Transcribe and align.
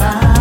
ar. 0.00 0.39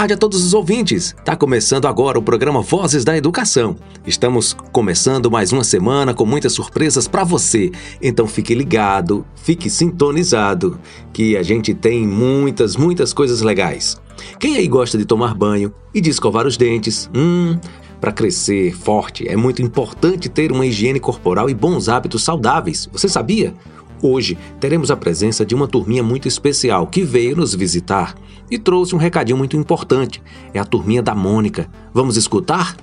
Tarde 0.00 0.14
a 0.14 0.16
todos 0.16 0.42
os 0.42 0.54
ouvintes. 0.54 1.14
Tá 1.26 1.36
começando 1.36 1.86
agora 1.86 2.18
o 2.18 2.22
programa 2.22 2.62
Vozes 2.62 3.04
da 3.04 3.14
Educação. 3.14 3.76
Estamos 4.06 4.56
começando 4.72 5.30
mais 5.30 5.52
uma 5.52 5.62
semana 5.62 6.14
com 6.14 6.24
muitas 6.24 6.54
surpresas 6.54 7.06
para 7.06 7.22
você. 7.22 7.70
Então 8.00 8.26
fique 8.26 8.54
ligado, 8.54 9.26
fique 9.36 9.68
sintonizado, 9.68 10.80
que 11.12 11.36
a 11.36 11.42
gente 11.42 11.74
tem 11.74 12.06
muitas, 12.06 12.76
muitas 12.76 13.12
coisas 13.12 13.42
legais. 13.42 14.00
Quem 14.38 14.56
aí 14.56 14.66
gosta 14.66 14.96
de 14.96 15.04
tomar 15.04 15.34
banho 15.34 15.70
e 15.92 16.00
de 16.00 16.08
escovar 16.08 16.46
os 16.46 16.56
dentes? 16.56 17.10
Hum, 17.14 17.58
para 18.00 18.10
crescer 18.10 18.74
forte 18.74 19.28
é 19.28 19.36
muito 19.36 19.60
importante 19.60 20.30
ter 20.30 20.50
uma 20.50 20.64
higiene 20.64 20.98
corporal 20.98 21.50
e 21.50 21.54
bons 21.54 21.90
hábitos 21.90 22.24
saudáveis. 22.24 22.88
Você 22.90 23.06
sabia? 23.06 23.54
Hoje 24.02 24.38
teremos 24.58 24.90
a 24.90 24.96
presença 24.96 25.44
de 25.44 25.54
uma 25.54 25.68
turminha 25.68 26.02
muito 26.02 26.26
especial 26.26 26.86
que 26.86 27.02
veio 27.02 27.36
nos 27.36 27.54
visitar 27.54 28.14
e 28.50 28.58
trouxe 28.58 28.94
um 28.94 28.98
recadinho 28.98 29.36
muito 29.36 29.56
importante. 29.56 30.22
É 30.54 30.58
a 30.58 30.64
turminha 30.64 31.02
da 31.02 31.14
Mônica. 31.14 31.68
Vamos 31.92 32.16
escutar? 32.16 32.76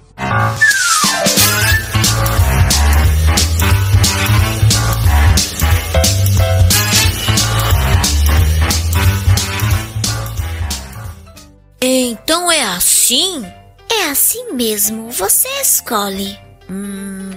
Então 11.81 12.51
é 12.51 12.63
assim? 12.63 13.43
É 13.89 14.09
assim 14.09 14.53
mesmo, 14.53 15.09
você 15.11 15.47
escolhe. 15.61 16.37
Hum. 16.69 17.31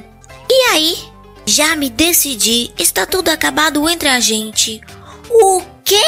E 0.48 0.62
aí? 0.70 0.96
Já 1.50 1.74
me 1.74 1.90
decidi, 1.90 2.72
está 2.78 3.04
tudo 3.04 3.28
acabado 3.28 3.88
entre 3.88 4.08
a 4.08 4.20
gente. 4.20 4.80
O 5.28 5.60
quê? 5.84 6.00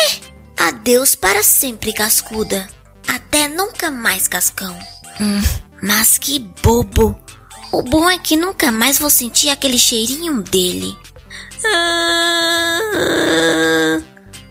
Adeus 0.57 1.17
para 1.17 1.43
sempre, 1.43 1.93
cascuda. 1.93 2.69
Até 3.09 3.49
nunca 3.49 3.91
mais, 3.91 4.29
cascão. 4.29 4.79
Hum, 5.21 5.43
mas 5.83 6.17
que 6.17 6.39
bobo. 6.39 7.21
O 7.73 7.83
bom 7.83 8.09
é 8.09 8.21
que 8.21 8.37
nunca 8.37 8.71
mais 8.71 9.01
vou 9.01 9.11
sentir 9.11 9.49
aquele 9.49 9.81
cheirinho 9.81 10.45
dele. 10.45 10.97
Ah, 11.67 12.81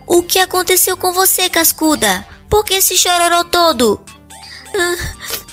o 0.06 0.22
que 0.22 0.38
aconteceu 0.40 0.94
com 0.98 1.14
você, 1.14 1.48
cascuda? 1.48 2.26
Por 2.50 2.66
que 2.66 2.82
se 2.82 2.98
chororou 2.98 3.46
todo? 3.46 4.04
Ah, 4.78 4.96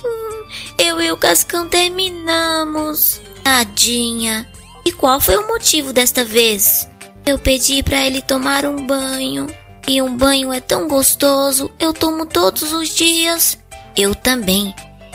hum, 0.04 0.44
eu 0.78 1.02
e 1.02 1.10
o 1.14 1.18
Cascão 1.18 1.70
terminamos. 1.70 3.22
Tadinha. 3.42 4.59
E 4.90 4.92
qual 4.92 5.22
foi 5.22 5.38
o 5.38 5.48
motivo 5.48 5.94
desta 5.94 6.26
vez? 6.26 6.90
Eu 7.24 7.38
pedi 7.38 7.84
para 7.84 8.08
ele 8.08 8.24
tomar 8.24 8.66
um 8.66 8.88
banho. 8.88 9.46
E 9.88 10.02
um 10.02 10.18
banho 10.18 10.52
é 10.52 10.60
tão 10.60 10.88
gostoso, 10.88 11.70
eu 11.80 11.94
tomo 11.94 12.26
todos 12.26 12.74
os 12.74 12.90
dias. 12.90 13.56
Eu 13.96 14.16
também. 14.16 14.74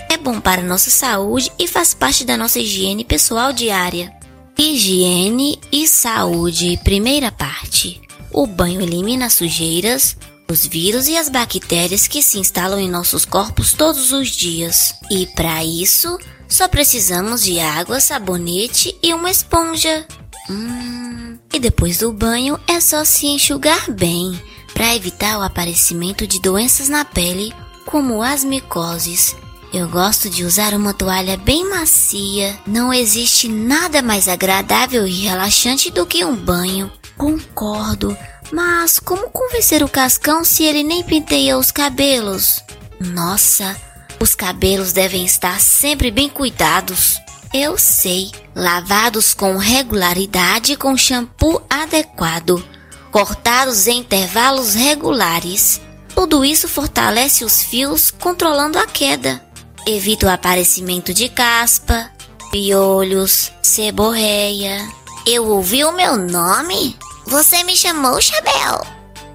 É 0.09 0.17
bom 0.17 0.41
para 0.41 0.63
nossa 0.63 0.91
saúde 0.91 1.51
e 1.59 1.67
faz 1.67 1.93
parte 1.93 2.25
da 2.25 2.37
nossa 2.37 2.61
higiene 2.61 3.05
pessoal 3.05 3.53
diária. 3.53 4.15
Higiene 4.57 5.59
e 5.73 5.89
saúde, 5.89 6.79
primeira 6.85 7.33
parte. 7.33 8.01
O 8.31 8.47
banho 8.47 8.81
elimina 8.81 9.27
as 9.27 9.35
sujeiras, 9.35 10.17
os 10.49 10.65
vírus 10.65 11.09
e 11.09 11.17
as 11.17 11.29
bactérias 11.29 12.07
que 12.07 12.23
se 12.23 12.39
instalam 12.39 12.79
em 12.79 12.89
nossos 12.89 13.25
corpos 13.25 13.73
todos 13.73 14.13
os 14.13 14.29
dias. 14.29 14.95
E 15.11 15.27
para 15.27 15.65
isso, 15.65 16.17
só 16.49 16.69
precisamos 16.69 17.43
de 17.43 17.61
água, 17.61 18.01
sabonete 18.01 18.97
e 19.03 19.13
uma 19.13 19.31
esponja. 19.31 20.07
Hum, 20.49 21.39
e 21.53 21.59
depois 21.59 21.99
do 21.99 22.13
banho 22.13 22.59
é 22.69 22.81
só 22.81 23.05
se 23.05 23.27
enxugar 23.27 23.91
bem 23.91 24.41
para 24.73 24.95
evitar 24.95 25.39
o 25.39 25.43
aparecimento 25.43 26.27
de 26.27 26.41
doenças 26.41 26.89
na 26.89 27.05
pele, 27.05 27.55
como 27.87 28.23
as 28.23 28.45
micoses. 28.45 29.37
Eu 29.73 29.89
gosto 29.89 30.31
de 30.31 30.45
usar 30.45 30.73
uma 30.75 30.95
toalha 30.95 31.37
bem 31.37 31.69
macia. 31.69 32.57
Não 32.67 32.93
existe 32.93 33.49
nada 33.49 34.03
mais 34.03 34.29
agradável 34.29 35.07
e 35.07 35.23
relaxante 35.23 35.91
do 35.91 36.07
que 36.07 36.25
um 36.25 36.37
banho. 36.37 36.93
Concordo, 37.17 38.17
mas 38.53 38.99
como 38.99 39.31
convencer 39.31 39.83
o 39.83 39.89
Cascão 39.89 40.45
se 40.45 40.63
ele 40.65 40.83
nem 40.83 41.03
penteia 41.03 41.59
os 41.59 41.73
cabelos? 41.73 42.63
Nossa, 43.01 43.77
os 44.21 44.35
cabelos 44.35 44.93
devem 44.93 45.25
estar 45.25 45.61
sempre 45.61 46.11
bem 46.11 46.29
cuidados. 46.29 47.21
Eu 47.53 47.79
sei, 47.79 48.31
lavados 48.55 49.33
com 49.33 49.57
regularidade 49.57 50.77
com 50.77 50.97
shampoo 50.97 51.63
adequado, 51.71 52.65
cortados 53.13 53.87
em 53.87 53.99
intervalos 53.99 54.75
regulares. 54.75 55.81
Tudo 56.15 56.45
isso 56.45 56.69
fortalece 56.69 57.45
os 57.45 57.63
fios, 57.63 58.11
controlando 58.11 58.79
a 58.79 58.87
queda. 58.87 59.45
Evita 59.87 60.27
o 60.27 60.31
aparecimento 60.31 61.13
de 61.13 61.29
caspa, 61.29 62.11
piolhos, 62.51 63.53
seborreia. 63.63 64.89
Eu 65.27 65.47
ouvi 65.47 65.85
o 65.85 65.93
meu 65.93 66.17
nome? 66.17 66.97
Você 67.27 67.63
me 67.65 67.77
chamou, 67.77 68.21
Chabel? 68.21 68.87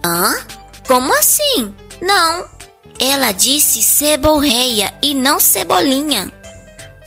Hã? 0.06 0.36
Como 0.88 1.14
assim? 1.14 1.74
Não. 2.02 2.59
Ela 3.00 3.32
disse 3.32 3.82
seborreia 3.82 4.94
e 5.02 5.14
não 5.14 5.40
cebolinha. 5.40 6.32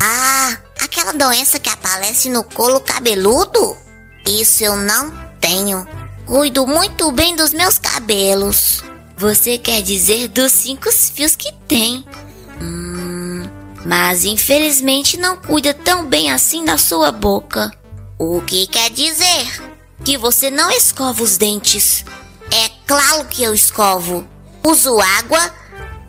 Ah, 0.00 0.56
aquela 0.80 1.12
doença 1.12 1.60
que 1.60 1.68
aparece 1.68 2.30
no 2.30 2.42
couro 2.42 2.80
cabeludo? 2.80 3.76
Isso 4.26 4.64
eu 4.64 4.74
não 4.74 5.12
tenho. 5.38 5.86
Cuido 6.26 6.66
muito 6.66 7.12
bem 7.12 7.36
dos 7.36 7.52
meus 7.52 7.78
cabelos. 7.78 8.82
Você 9.16 9.58
quer 9.58 9.82
dizer 9.82 10.28
dos 10.28 10.50
cinco 10.50 10.90
fios 10.90 11.36
que 11.36 11.52
tem? 11.68 12.04
Hum, 12.60 13.46
mas 13.84 14.24
infelizmente 14.24 15.16
não 15.18 15.36
cuida 15.36 15.74
tão 15.74 16.06
bem 16.06 16.32
assim 16.32 16.64
da 16.64 16.78
sua 16.78 17.12
boca. 17.12 17.70
O 18.18 18.40
que 18.40 18.66
quer 18.66 18.90
dizer? 18.90 19.62
Que 20.04 20.16
você 20.16 20.50
não 20.50 20.70
escova 20.70 21.22
os 21.22 21.36
dentes. 21.36 22.04
É 22.50 22.70
claro 22.86 23.26
que 23.26 23.42
eu 23.42 23.52
escovo. 23.52 24.26
Uso 24.64 25.00
água, 25.00 25.52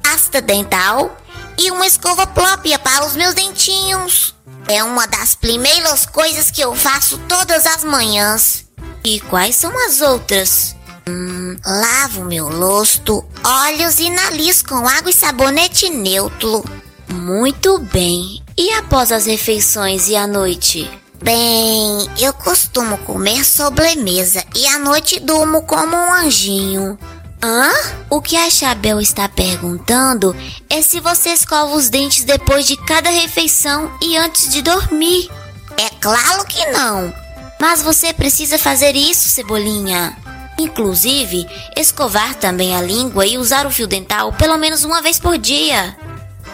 pasta 0.03 0.41
dental 0.41 1.17
e 1.57 1.71
uma 1.71 1.87
escova 1.87 2.27
própria 2.27 2.77
para 2.77 3.05
os 3.05 3.15
meus 3.15 3.33
dentinhos. 3.33 4.35
É 4.67 4.83
uma 4.83 5.07
das 5.07 5.33
primeiras 5.33 6.05
coisas 6.05 6.51
que 6.51 6.61
eu 6.61 6.75
faço 6.75 7.17
todas 7.27 7.65
as 7.65 7.83
manhãs. 7.83 8.65
E 9.03 9.19
quais 9.21 9.55
são 9.55 9.71
as 9.87 10.01
outras? 10.01 10.75
Hum, 11.09 11.57
lavo 11.65 12.23
meu 12.23 12.47
rosto, 12.47 13.25
olhos 13.43 13.99
e 13.99 14.09
nariz 14.09 14.61
com 14.61 14.87
água 14.87 15.09
e 15.09 15.13
sabonete 15.13 15.89
neutro. 15.89 16.63
Muito 17.09 17.79
bem. 17.79 18.41
E 18.57 18.71
após 18.73 19.11
as 19.11 19.25
refeições 19.25 20.07
e 20.07 20.15
à 20.15 20.25
noite? 20.25 20.89
Bem, 21.21 22.09
eu 22.19 22.33
costumo 22.33 22.97
comer 22.99 23.45
sobremesa 23.45 24.43
e 24.55 24.67
à 24.67 24.77
noite 24.79 25.19
durmo 25.19 25.63
como 25.63 25.95
um 25.95 26.13
anjinho. 26.13 26.97
Hã? 27.45 27.69
O 28.09 28.21
que 28.21 28.37
a 28.37 28.49
Chabel 28.49 29.01
está 29.01 29.27
perguntando 29.27 30.33
é 30.69 30.81
se 30.81 31.01
você 31.01 31.31
escova 31.31 31.75
os 31.75 31.89
dentes 31.89 32.23
depois 32.23 32.65
de 32.65 32.77
cada 32.77 33.09
refeição 33.09 33.91
e 34.01 34.15
antes 34.15 34.49
de 34.49 34.61
dormir. 34.61 35.29
É 35.75 35.89
claro 35.99 36.45
que 36.45 36.65
não. 36.67 37.13
Mas 37.59 37.81
você 37.81 38.13
precisa 38.13 38.57
fazer 38.57 38.95
isso, 38.95 39.27
Cebolinha. 39.27 40.15
Inclusive, 40.57 41.45
escovar 41.75 42.33
também 42.35 42.77
a 42.77 42.81
língua 42.81 43.25
e 43.25 43.37
usar 43.37 43.67
o 43.67 43.71
fio 43.71 43.87
dental 43.87 44.31
pelo 44.31 44.57
menos 44.57 44.85
uma 44.85 45.01
vez 45.01 45.19
por 45.19 45.37
dia. 45.37 45.97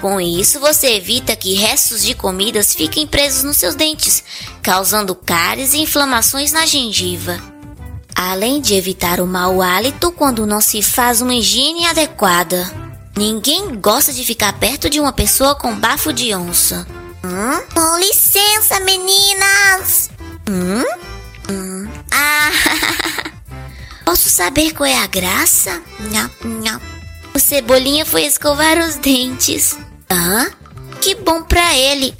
Com 0.01 0.19
isso, 0.19 0.59
você 0.59 0.95
evita 0.95 1.35
que 1.35 1.53
restos 1.53 2.01
de 2.01 2.15
comidas 2.15 2.73
fiquem 2.73 3.05
presos 3.05 3.43
nos 3.43 3.57
seus 3.57 3.75
dentes, 3.75 4.23
causando 4.63 5.13
cáries 5.13 5.73
e 5.73 5.81
inflamações 5.81 6.51
na 6.51 6.65
gengiva. 6.65 7.58
Além 8.15 8.61
de 8.61 8.73
evitar 8.73 9.19
o 9.19 9.27
mau 9.27 9.61
hálito 9.61 10.11
quando 10.11 10.45
não 10.45 10.59
se 10.61 10.81
faz 10.81 11.21
uma 11.21 11.33
higiene 11.33 11.85
adequada. 11.85 12.69
Ninguém 13.15 13.75
gosta 13.79 14.13
de 14.13 14.23
ficar 14.23 14.53
perto 14.53 14.89
de 14.89 14.99
uma 14.99 15.11
pessoa 15.11 15.55
com 15.55 15.75
bafo 15.75 16.13
de 16.13 16.33
onça. 16.33 16.87
Hum? 17.23 17.61
Com 17.73 17.97
licença, 17.99 18.79
meninas! 18.79 20.09
Hum? 20.49 20.83
Hum. 21.51 21.89
Ah! 22.11 22.51
Posso 24.05 24.29
saber 24.29 24.73
qual 24.73 24.87
é 24.87 24.97
a 24.97 25.07
graça? 25.07 25.81
O 27.33 27.39
Cebolinha 27.39 28.05
foi 28.05 28.23
escovar 28.23 28.77
os 28.79 28.95
dentes. 28.95 29.77
Hã? 30.09 30.49
Que 31.01 31.15
bom 31.15 31.43
pra 31.43 31.77
ele. 31.77 32.15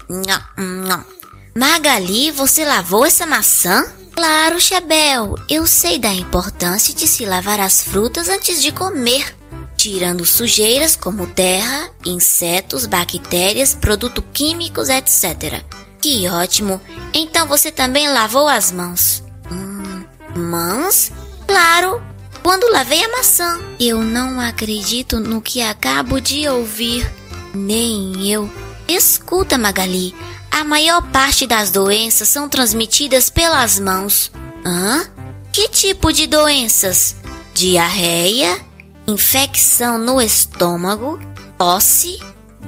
Magali, 1.57 2.31
você 2.31 2.63
lavou 2.63 3.05
essa 3.05 3.25
maçã? 3.25 3.85
Claro, 4.19 4.59
Chabel. 4.59 5.35
Eu 5.47 5.65
sei 5.65 5.97
da 5.97 6.13
importância 6.13 6.93
de 6.93 7.07
se 7.07 7.23
lavar 7.25 7.57
as 7.61 7.81
frutas 7.81 8.27
antes 8.27 8.61
de 8.61 8.69
comer, 8.69 9.33
tirando 9.77 10.25
sujeiras 10.25 10.93
como 10.93 11.25
terra, 11.25 11.89
insetos, 12.05 12.85
bactérias, 12.85 13.73
produtos 13.73 14.21
químicos, 14.33 14.89
etc. 14.89 15.63
Que 16.01 16.27
ótimo! 16.27 16.81
Então 17.13 17.47
você 17.47 17.71
também 17.71 18.09
lavou 18.09 18.45
as 18.49 18.73
mãos. 18.73 19.23
Hum, 19.49 20.03
mãos? 20.35 21.13
Claro! 21.47 22.03
Quando 22.43 22.69
lavei 22.73 23.01
a 23.01 23.11
maçã. 23.15 23.57
Eu 23.79 24.03
não 24.03 24.41
acredito 24.41 25.17
no 25.21 25.41
que 25.41 25.61
acabo 25.61 26.19
de 26.19 26.45
ouvir. 26.45 27.09
Nem 27.53 28.29
eu. 28.29 28.51
Escuta, 28.85 29.57
Magali. 29.57 30.13
A 30.51 30.63
maior 30.63 31.01
parte 31.11 31.45
das 31.47 31.71
doenças 31.71 32.27
são 32.27 32.49
transmitidas 32.49 33.29
pelas 33.29 33.79
mãos. 33.79 34.31
Hã? 34.65 35.09
Que 35.51 35.67
tipo 35.69 36.11
de 36.11 36.27
doenças? 36.27 37.15
Diarreia, 37.53 38.59
infecção 39.07 39.97
no 39.97 40.21
estômago, 40.21 41.19
tosse, 41.57 42.19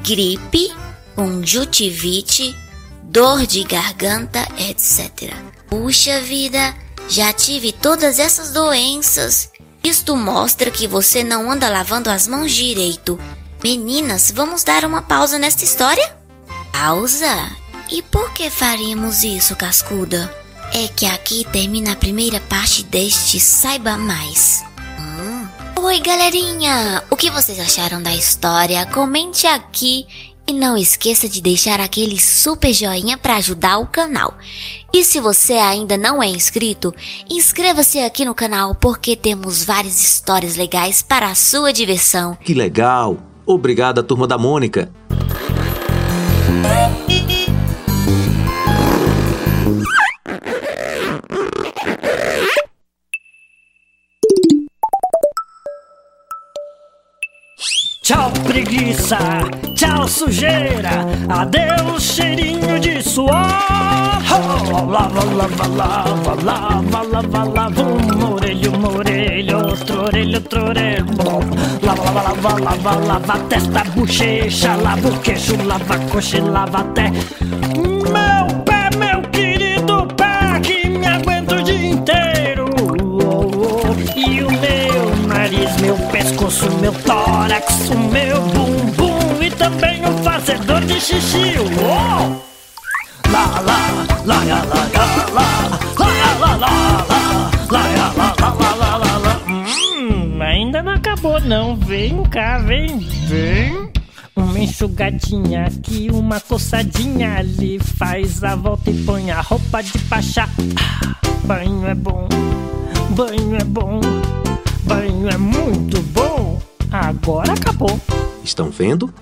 gripe, 0.04 0.72
conjuntivite, 1.16 2.56
dor 3.04 3.46
de 3.46 3.64
garganta, 3.64 4.48
etc. 4.58 5.34
Puxa 5.70 6.22
vida, 6.22 6.76
já 7.08 7.32
tive 7.34 7.72
todas 7.72 8.20
essas 8.20 8.52
doenças. 8.52 9.52
Isto 9.84 10.16
mostra 10.16 10.70
que 10.70 10.88
você 10.88 11.24
não 11.24 11.52
anda 11.52 11.70
lavando 11.70 12.10
as 12.10 12.28
mãos 12.28 12.52
direito. 12.52 13.20
Meninas, 13.64 14.32
vamos 14.32 14.64
dar 14.64 14.86
uma 14.86 15.02
pausa 15.02 15.38
nesta 15.38 15.64
história? 15.64 16.16
Pausa? 16.72 17.61
E 17.92 18.02
por 18.02 18.32
que 18.32 18.50
faríamos 18.50 19.22
isso, 19.22 19.54
Cascuda? 19.54 20.34
É 20.74 20.88
que 20.88 21.06
aqui 21.06 21.46
termina 21.52 21.92
a 21.92 21.96
primeira 21.96 22.40
parte 22.40 22.84
deste 22.84 23.38
Saiba 23.38 23.98
Mais. 23.98 24.64
Hum. 24.98 25.46
Oi, 25.84 26.00
galerinha! 26.00 27.04
O 27.10 27.18
que 27.18 27.30
vocês 27.30 27.60
acharam 27.60 28.02
da 28.02 28.16
história? 28.16 28.86
Comente 28.86 29.46
aqui 29.46 30.08
e 30.48 30.54
não 30.54 30.78
esqueça 30.78 31.28
de 31.28 31.42
deixar 31.42 31.82
aquele 31.82 32.18
super 32.18 32.74
joinha 32.74 33.18
para 33.18 33.36
ajudar 33.36 33.78
o 33.80 33.88
canal. 33.88 34.36
E 34.94 35.04
se 35.04 35.20
você 35.20 35.56
ainda 35.56 35.98
não 35.98 36.24
é 36.24 36.28
inscrito, 36.28 36.96
inscreva-se 37.30 38.00
aqui 38.00 38.24
no 38.24 38.34
canal 38.34 38.74
porque 38.74 39.18
temos 39.18 39.66
várias 39.66 40.02
histórias 40.02 40.56
legais 40.56 41.02
para 41.02 41.28
a 41.28 41.36
sua 41.36 41.74
diversão. 41.74 42.38
Que 42.42 42.54
legal! 42.54 43.18
Obrigada, 43.46 44.02
turma 44.02 44.26
da 44.26 44.38
Mônica. 44.38 44.90
Tchau 58.04 58.32
preguiça, 58.48 59.20
tchau 59.76 60.08
sujeira, 60.08 61.06
adeus 61.30 62.02
cheirinho 62.02 62.80
de 62.80 63.00
suor. 63.04 63.30
Lava, 63.30 65.24
lava, 65.24 65.68
lava, 65.68 66.34
lava, 66.44 67.02
lava, 67.04 67.44
lava, 67.44 67.82
um 67.84 68.34
orelho, 68.34 68.76
um 68.76 68.98
orelho, 68.98 69.58
outro 69.68 70.06
orelho, 70.06 70.34
outro 70.34 70.66
orelho. 70.66 71.06
Lava, 71.84 72.10
lava, 72.10 72.24
lava, 72.24 72.60
lava, 72.60 73.06
lava, 73.06 73.40
testa, 73.48 73.84
bochecha, 73.96 74.76
lava 74.78 75.08
o 75.08 75.20
queixo, 75.20 75.56
lava 75.64 75.94
a 75.94 76.00
coxa 76.10 76.38
e 76.38 76.42
lava 76.42 76.80
até 76.80 77.12
também 89.62 90.02
o 90.04 90.18
fazedor 90.24 90.82
de 90.82 91.00
xixi. 91.00 91.54
Uou! 91.60 92.44
Lá, 93.32 93.46
lá, 93.62 93.80
lá, 94.26 94.44
lá, 94.44 94.44
lá, 94.44 94.64
lá, 94.64 94.90
lá, 95.32 95.48
lá, 96.00 96.16
lá, 96.36 96.56
lá, 96.56 96.74
lá, 98.18 98.36
lá, 98.40 98.74
lá, 98.74 98.98
lá, 98.98 99.18
lá. 99.18 99.42
Hum, 99.48 100.42
ainda 100.42 100.82
não 100.82 100.94
acabou 100.94 101.40
não. 101.42 101.76
Vem 101.76 102.24
cá, 102.24 102.58
vem, 102.58 102.98
vem. 103.28 103.92
Uma 104.36 104.60
enxugadinha 104.60 105.68
aqui, 105.68 106.10
uma 106.12 106.40
coçadinha 106.40 107.38
ali. 107.38 107.78
Faz 107.80 108.44
a 108.44 108.56
volta 108.56 108.90
e 108.90 109.04
põe 109.04 109.30
a 109.30 109.42
roupa 109.42 109.84
de 109.84 109.98
pachá. 110.10 110.50
Ah, 110.76 111.16
banho 111.46 111.86
é 111.86 111.94
bom, 111.94 112.28
banho 113.12 113.56
é 113.56 113.64
bom, 113.64 114.02
banho 114.86 115.30
é 115.30 115.38
muito 115.38 116.02
bom. 116.14 116.60
Agora 116.92 117.54
acabou. 117.54 118.00
Estão 118.44 118.72
vendo? 118.72 119.14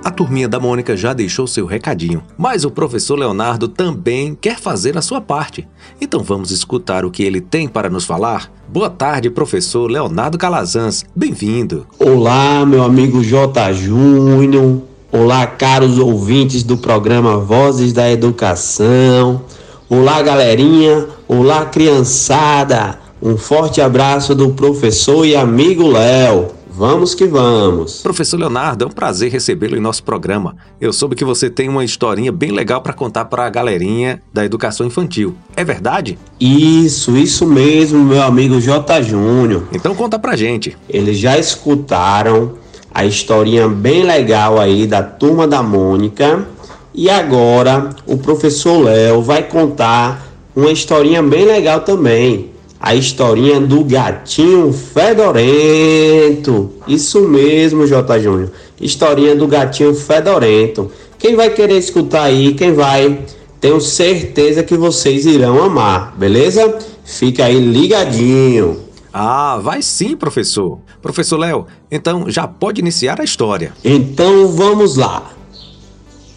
A 0.04 0.10
turminha 0.10 0.50
da 0.50 0.60
Mônica 0.60 0.98
já 0.98 1.14
deixou 1.14 1.46
seu 1.46 1.68
recadinho, 1.68 2.24
mas 2.36 2.66
o 2.66 2.72
professor 2.72 3.16
Leonardo 3.16 3.68
também 3.68 4.34
quer 4.34 4.58
fazer 4.58 4.98
a 4.98 5.04
sua 5.04 5.22
parte. 5.22 5.68
Então 6.02 6.24
vamos 6.24 6.50
escutar 6.50 7.06
o 7.06 7.12
que 7.12 7.22
ele 7.22 7.40
tem 7.40 7.68
para 7.68 7.88
nos 7.88 8.06
falar? 8.06 8.52
Boa 8.68 8.90
tarde, 8.90 9.30
professor 9.30 9.90
Leonardo 9.90 10.36
Calazans. 10.36 11.06
Bem-vindo. 11.16 11.86
Olá, 12.00 12.66
meu 12.66 12.84
amigo 12.84 13.24
J. 13.24 13.72
Júnior. 13.72 14.82
Olá, 15.12 15.46
caros 15.46 16.00
ouvintes 16.00 16.64
do 16.64 16.76
programa 16.76 17.38
Vozes 17.38 17.94
da 17.94 18.12
Educação. 18.12 19.44
Olá, 19.88 20.24
galerinha. 20.24 21.06
Olá, 21.28 21.68
criançada. 21.68 23.05
Um 23.22 23.38
forte 23.38 23.80
abraço 23.80 24.36
do 24.36 24.50
professor 24.50 25.26
e 25.26 25.36
amigo 25.36 25.88
Léo. 25.88 26.48
Vamos 26.70 27.16
que 27.16 27.26
vamos. 27.26 28.02
Professor 28.02 28.38
Leonardo, 28.38 28.84
é 28.84 28.88
um 28.88 28.92
prazer 28.92 29.32
recebê-lo 29.32 29.78
em 29.78 29.80
nosso 29.80 30.04
programa. 30.04 30.58
Eu 30.82 30.92
soube 30.92 31.16
que 31.16 31.24
você 31.24 31.50
tem 31.50 31.70
uma 31.70 31.86
historinha 31.86 32.34
bem 32.34 32.52
legal 32.52 32.82
para 32.82 32.92
contar 32.92 33.26
para 33.26 33.46
a 33.46 33.50
galerinha 33.50 34.22
da 34.34 34.44
educação 34.44 34.86
infantil. 34.86 35.34
É 35.56 35.64
verdade? 35.64 36.20
Isso, 36.38 37.16
isso 37.16 37.48
mesmo, 37.48 38.04
meu 38.04 38.22
amigo 38.22 38.60
J. 38.60 39.02
Júnior. 39.02 39.64
Então 39.72 39.96
conta 39.96 40.20
pra 40.20 40.36
gente. 40.36 40.78
Eles 40.90 41.18
já 41.18 41.38
escutaram 41.38 42.56
a 42.94 43.06
historinha 43.06 43.70
bem 43.70 44.04
legal 44.04 44.60
aí 44.60 44.86
da 44.86 45.02
turma 45.02 45.48
da 45.48 45.64
Mônica. 45.64 46.46
E 46.94 47.10
agora 47.10 47.92
o 48.06 48.18
professor 48.18 48.84
Léo 48.84 49.22
vai 49.22 49.44
contar 49.44 50.28
uma 50.54 50.72
historinha 50.72 51.24
bem 51.24 51.46
legal 51.46 51.80
também 51.80 52.55
a 52.86 52.94
historinha 52.94 53.60
do 53.60 53.84
gatinho 53.84 54.72
fedorento. 54.72 56.72
Isso 56.88 57.28
mesmo, 57.28 57.88
J. 57.88 58.20
Júnior. 58.20 58.52
Historinha 58.80 59.36
do 59.36 59.48
gatinho 59.48 59.96
fedorento. 59.96 60.92
Quem 61.18 61.36
vai 61.36 61.50
querer 61.50 61.80
escutar 61.80 62.26
aí, 62.26 62.54
quem 62.54 62.74
vai, 62.74 63.26
tenho 63.60 63.82
certeza 63.82 64.62
que 64.62 64.78
vocês 64.78 65.26
irão 65.26 65.64
amar, 65.64 66.14
beleza? 66.16 66.78
Fica 67.04 67.46
aí 67.46 67.60
ligadinho. 67.60 68.82
Ah, 69.12 69.60
vai 69.64 69.82
sim, 69.82 70.16
professor. 70.16 70.78
Professor 71.02 71.38
Léo, 71.38 71.66
então 71.90 72.30
já 72.30 72.48
pode 72.48 72.82
iniciar 72.82 73.20
a 73.20 73.24
história. 73.24 73.74
Então 73.84 74.50
vamos 74.50 74.96
lá. 74.96 75.32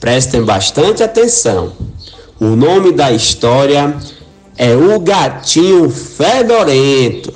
Prestem 0.01 0.43
bastante 0.43 1.03
atenção. 1.03 1.75
O 2.41 2.57
nome 2.57 2.91
da 2.91 3.13
história 3.13 3.95
é 4.59 4.75
o 4.75 4.99
gatinho 4.99 5.89
fedorento. 5.89 7.33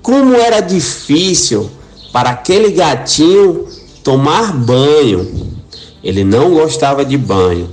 Como 0.00 0.36
era 0.36 0.60
difícil 0.60 1.68
para 2.12 2.30
aquele 2.30 2.70
gatinho 2.70 3.66
tomar 4.04 4.52
banho. 4.52 5.56
ele 6.02 6.22
não 6.22 6.54
gostava 6.54 7.04
de 7.04 7.18
banho. 7.18 7.68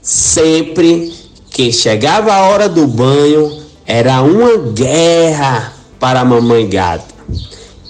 Sempre 0.00 1.12
que 1.50 1.72
chegava 1.72 2.32
a 2.32 2.48
hora 2.48 2.68
do 2.68 2.86
banho, 2.86 3.60
era 3.84 4.22
uma 4.22 4.56
guerra 4.72 5.72
para 5.98 6.20
a 6.20 6.24
mamãe 6.24 6.68
gata. 6.68 7.12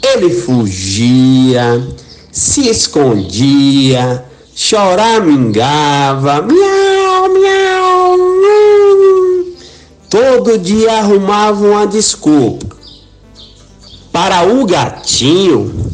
Ele 0.03 0.31
fugia, 0.31 1.87
se 2.33 2.69
escondia, 2.69 4.25
choramingava, 4.57 6.41
miau, 6.41 7.29
miau, 7.29 8.17
miau. 8.17 9.45
Todo 10.09 10.57
dia 10.57 10.95
arrumava 10.95 11.67
uma 11.67 11.87
desculpa. 11.87 12.75
Para 14.11 14.49
o 14.49 14.65
gatinho, 14.65 15.93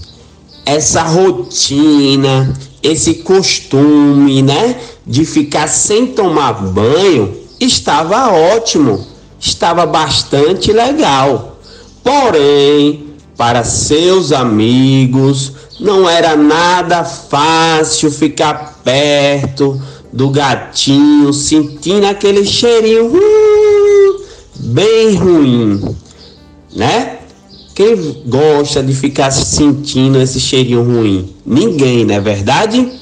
essa 0.65 1.03
rotina, 1.03 2.55
esse 2.81 3.15
costume, 3.15 4.43
né, 4.43 4.81
de 5.05 5.25
ficar 5.25 5.67
sem 5.67 6.07
tomar 6.07 6.53
banho, 6.53 7.37
estava 7.59 8.31
ótimo, 8.31 9.05
estava 9.41 9.85
bastante 9.85 10.73
legal. 10.73 11.59
Porém, 12.05 13.09
para 13.37 13.65
seus 13.65 14.31
amigos, 14.31 15.53
não 15.83 16.09
era 16.09 16.37
nada 16.37 17.05
fácil 17.05 18.11
ficar 18.11 18.81
perto 18.85 19.81
do 20.13 20.31
gatinho, 20.31 21.33
sentindo 21.33 22.07
aquele 22.07 22.45
cheirinho 22.45 23.13
hum, 23.13 24.25
bem 24.57 25.15
ruim, 25.17 25.97
né? 26.75 27.19
Quem 27.75 28.23
gosta 28.27 28.83
de 28.83 28.95
ficar 28.95 29.31
sentindo 29.31 30.21
esse 30.21 30.39
cheirinho 30.39 30.83
ruim? 30.83 31.35
Ninguém, 31.45 32.05
não 32.05 32.15
é 32.15 32.21
verdade? 32.21 32.93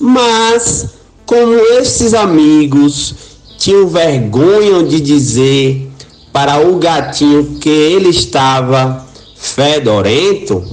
Mas, 0.00 0.86
como 1.26 1.54
esses 1.54 2.14
amigos 2.14 3.14
tinham 3.58 3.86
vergonha 3.86 4.82
de 4.82 5.00
dizer 5.00 5.90
para 6.32 6.66
o 6.66 6.78
gatinho 6.78 7.58
que 7.60 7.68
ele 7.68 8.08
estava 8.08 9.06
fedorento, 9.36 10.64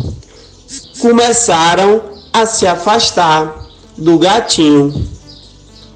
começaram 1.05 2.01
a 2.33 2.45
se 2.45 2.65
afastar 2.65 3.67
do 3.97 4.17
gatinho. 4.17 4.93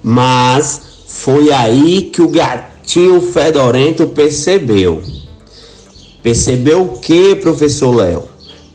Mas 0.03 0.81
foi 1.07 1.51
aí 1.51 2.03
que 2.03 2.21
o 2.21 2.29
gatinho 2.29 3.21
fedorento 3.21 4.07
percebeu 4.07 5.01
Percebeu 6.21 6.81
o 6.83 6.97
que, 6.99 7.35
professor 7.35 7.95
Léo? 7.95 8.23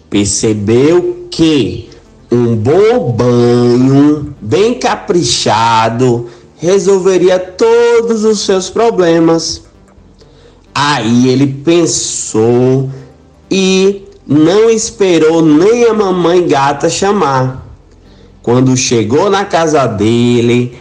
Percebeu 0.09 1.27
que 1.31 1.91
um 2.31 2.57
bom 2.57 3.13
banho, 3.13 4.35
bem 4.41 4.75
caprichado, 4.75 6.27
resolveria 6.57 7.39
todos 7.39 8.25
os 8.25 8.41
seus 8.41 8.71
problemas. 8.71 9.63
Aí 10.75 11.29
ele 11.29 11.47
pensou 11.47 12.91
e 13.51 14.04
não 14.27 14.71
esperou 14.71 15.43
nem 15.43 15.85
a 15.85 15.95
mamãe 15.95 16.47
gata 16.47 16.89
chamar. 16.89 17.63
Quando 18.43 18.77
chegou 18.77 19.31
na 19.31 19.45
casa 19.45 19.87
dele, 19.87 20.77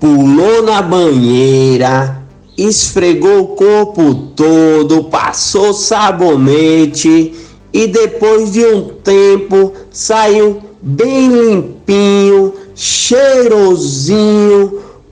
pulou 0.00 0.62
na 0.62 0.82
banheira, 0.82 2.22
esfregou 2.56 3.40
o 3.40 3.46
corpo 3.48 4.14
todo, 4.36 5.04
passou 5.04 5.72
sabonete 5.72 7.34
e 7.72 7.86
depois 7.86 8.52
de 8.52 8.64
um 8.64 8.88
tempo 9.02 9.72
saiu 9.90 10.60
bem 10.80 11.28
limpinho, 11.28 12.52
cheirosinho, 12.74 14.00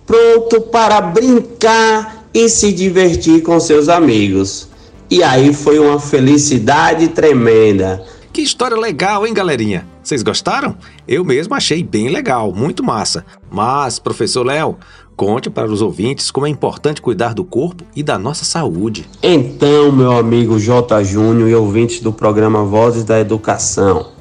pronto 0.07 0.61
para 0.61 1.01
brincar 1.01 2.27
e 2.35 2.49
se 2.49 2.73
divertir 2.73 3.43
com 3.43 3.59
seus 3.61 3.89
amigos. 3.89 4.72
E 5.13 5.23
aí 5.23 5.53
foi 5.53 5.79
uma 5.79 6.01
felicidade 6.01 7.09
tremenda. 7.09 8.03
Que 8.33 8.41
história 8.41 8.79
legal, 8.79 9.27
hein, 9.27 9.35
galerinha? 9.35 9.87
Vocês 10.03 10.23
gostaram? 10.23 10.75
Eu 11.07 11.23
mesmo 11.23 11.55
achei 11.55 11.83
bem 11.83 12.09
legal, 12.09 12.51
muito 12.51 12.83
massa. 12.83 13.23
Mas, 13.51 13.99
professor 13.99 14.43
Léo, 14.43 14.79
Conte 15.15 15.51
para 15.51 15.71
os 15.71 15.83
ouvintes 15.83 16.31
como 16.31 16.47
é 16.47 16.49
importante 16.49 17.03
cuidar 17.03 17.35
do 17.35 17.45
corpo 17.45 17.85
e 17.95 18.03
da 18.03 18.19
nossa 18.19 18.47
saúde. 18.47 19.07
Então, 19.23 19.93
meu 19.93 20.13
amigo 20.13 20.59
J. 20.59 21.05
Júnior 21.05 21.51
e 21.51 21.55
ouvintes 21.55 22.01
do 22.01 22.11
programa 22.11 22.65
Vozes 22.65 23.05
da 23.05 23.21
Educação, 23.21 24.13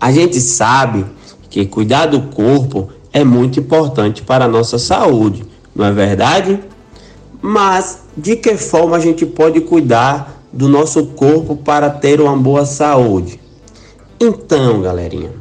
a 0.00 0.10
gente 0.10 0.40
sabe 0.40 1.04
que 1.50 1.66
cuidar 1.66 2.06
do 2.06 2.22
corpo 2.22 2.88
é 3.12 3.22
muito 3.22 3.60
importante 3.60 4.22
para 4.22 4.46
a 4.46 4.48
nossa 4.48 4.78
saúde, 4.78 5.44
não 5.74 5.84
é 5.84 5.92
verdade? 5.92 6.58
Mas 7.42 8.05
de 8.16 8.36
que 8.36 8.56
forma 8.56 8.96
a 8.96 9.00
gente 9.00 9.26
pode 9.26 9.60
cuidar 9.60 10.42
do 10.52 10.68
nosso 10.68 11.06
corpo 11.08 11.56
para 11.56 11.90
ter 11.90 12.20
uma 12.20 12.36
boa 12.36 12.64
saúde? 12.64 13.38
Então, 14.18 14.80
galerinha, 14.80 15.32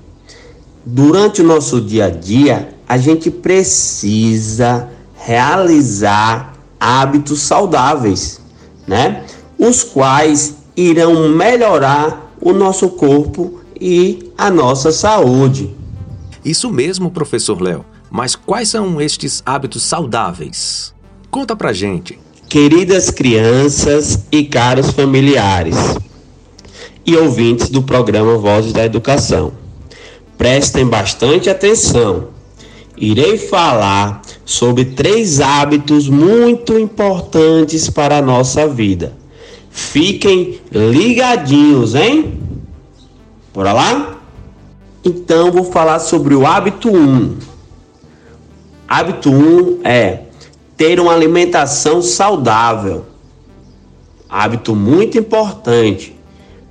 durante 0.85 1.41
o 1.41 1.45
nosso 1.45 1.79
dia 1.79 2.05
a 2.05 2.09
dia, 2.09 2.75
a 2.87 2.97
gente 2.97 3.31
precisa 3.31 4.89
realizar 5.15 6.55
hábitos 6.79 7.41
saudáveis, 7.41 8.41
né? 8.85 9.25
Os 9.57 9.83
quais 9.83 10.57
irão 10.75 11.29
melhorar 11.29 12.35
o 12.41 12.51
nosso 12.51 12.89
corpo 12.89 13.61
e 13.79 14.31
a 14.37 14.51
nossa 14.51 14.91
saúde. 14.91 15.73
Isso 16.43 16.69
mesmo, 16.69 17.09
professor 17.09 17.61
Léo. 17.61 17.85
Mas 18.11 18.35
quais 18.35 18.69
são 18.69 19.01
estes 19.01 19.41
hábitos 19.45 19.83
saudáveis? 19.83 20.93
Conta 21.31 21.55
pra 21.55 21.73
gente. 21.73 22.19
Queridas 22.55 23.11
crianças 23.11 24.27
e 24.31 24.45
caros 24.45 24.91
familiares 24.91 25.75
e 27.05 27.13
ouvintes 27.17 27.67
do 27.67 27.83
programa 27.83 28.37
Vozes 28.37 28.71
da 28.71 28.85
Educação, 28.85 29.51
prestem 30.37 30.87
bastante 30.87 31.49
atenção 31.49 32.29
irei 32.95 33.37
falar 33.37 34.21
sobre 34.45 34.85
três 34.85 35.41
hábitos 35.41 36.07
muito 36.07 36.79
importantes 36.79 37.89
para 37.89 38.19
a 38.19 38.21
nossa 38.21 38.65
vida. 38.65 39.17
Fiquem 39.69 40.61
ligadinhos, 40.71 41.93
hein? 41.93 42.39
Bora 43.53 43.73
lá? 43.73 44.17
Então 45.03 45.51
vou 45.51 45.65
falar 45.65 45.99
sobre 45.99 46.33
o 46.33 46.47
hábito 46.47 46.87
1. 46.87 47.35
Hábito 48.87 49.29
1 49.29 49.81
é 49.83 50.24
ter 50.77 50.99
uma 50.99 51.13
alimentação 51.13 52.01
saudável. 52.01 53.05
Hábito 54.29 54.75
muito 54.75 55.17
importante. 55.17 56.15